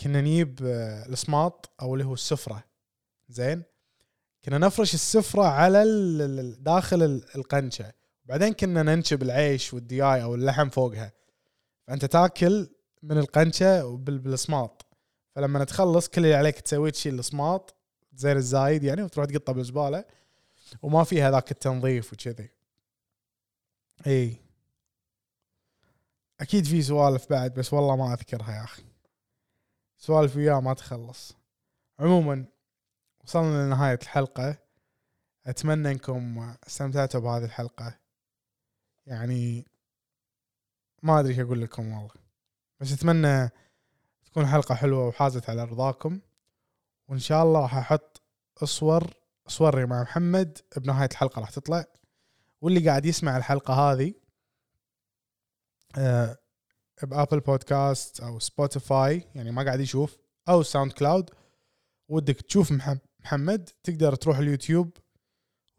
[0.00, 2.64] كنا نجيب آه، السماط أو اللي هو السفرة.
[3.28, 3.62] زين؟
[4.44, 5.84] كنا نفرش السفرة على
[6.60, 7.92] داخل ال- القنشة.
[8.24, 11.12] بعدين كنا ننشب العيش والدياي أو اللحم فوقها.
[11.86, 12.68] فأنت تاكل
[13.04, 14.86] من القنشة وبال- بالسماط
[15.34, 17.74] فلما تخلص كل اللي عليك تسويه تشيل الصماط
[18.14, 20.04] زين الزايد يعني وتروح تقطه بالزبالة
[20.82, 22.50] وما فيها ذاك التنظيف وكذي.
[24.06, 24.36] إي.
[26.40, 28.82] أكيد في سوالف بعد بس والله ما أذكرها يا أخي.
[29.98, 31.32] سوالف وياه ما تخلص.
[31.98, 32.44] عموما
[33.24, 34.58] وصلنا لنهاية الحلقة.
[35.46, 37.98] أتمنى إنكم استمتعتوا بهذه الحلقة.
[39.06, 39.66] يعني
[41.02, 42.23] ما أدري إيش أقول لكم والله.
[42.80, 43.50] بس أتمنى
[44.24, 46.20] تكون حلقة حلوة وحازت على رضاكم
[47.08, 48.22] وإن شاء الله راح أحط
[48.64, 49.14] صور
[49.46, 51.84] صوري مع محمد بنهاية الحلقة راح تطلع.
[52.60, 54.14] واللي قاعد يسمع الحلقة هذه
[55.98, 56.38] آه،
[57.02, 60.16] ب Apple Podcasts أو Spotify يعني ما قاعد يشوف
[60.48, 61.30] أو SoundCloud
[62.08, 64.96] ودك تشوف مح- محمد تقدر تروح اليوتيوب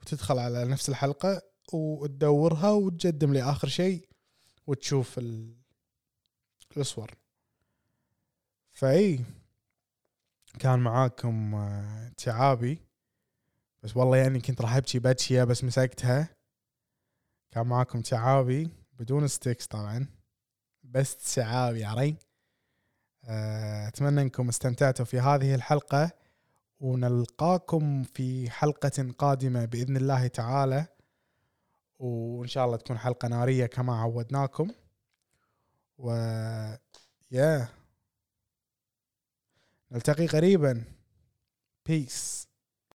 [0.02, 1.42] وتدخل على نفس الحلقة
[1.74, 4.10] وتدورها وتقدم لي آخر شيء
[4.68, 5.56] وتشوف ال-
[6.82, 7.12] الصور
[8.74, 9.20] فأي
[10.60, 12.82] كان معاكم آه، تعابي.
[13.84, 16.30] بس والله يعني كنت راح أبكي بكيه بس مسكتها.
[17.52, 20.08] كان معاكم تعابي بدون ستيكس طبعا.
[20.84, 22.16] بس تعابي عري.
[23.24, 26.12] آه، أتمنى أنكم استمتعتوا في هذه الحلقة
[26.80, 30.86] ونلقاكم في حلقة قادمة بإذن الله تعالى.
[32.00, 34.72] وإن شاء الله تكون حلقة نارية كما عودناكم.
[35.98, 36.12] و
[37.32, 37.70] يا
[39.92, 40.84] نلتقي قريبا.
[41.86, 42.48] بيس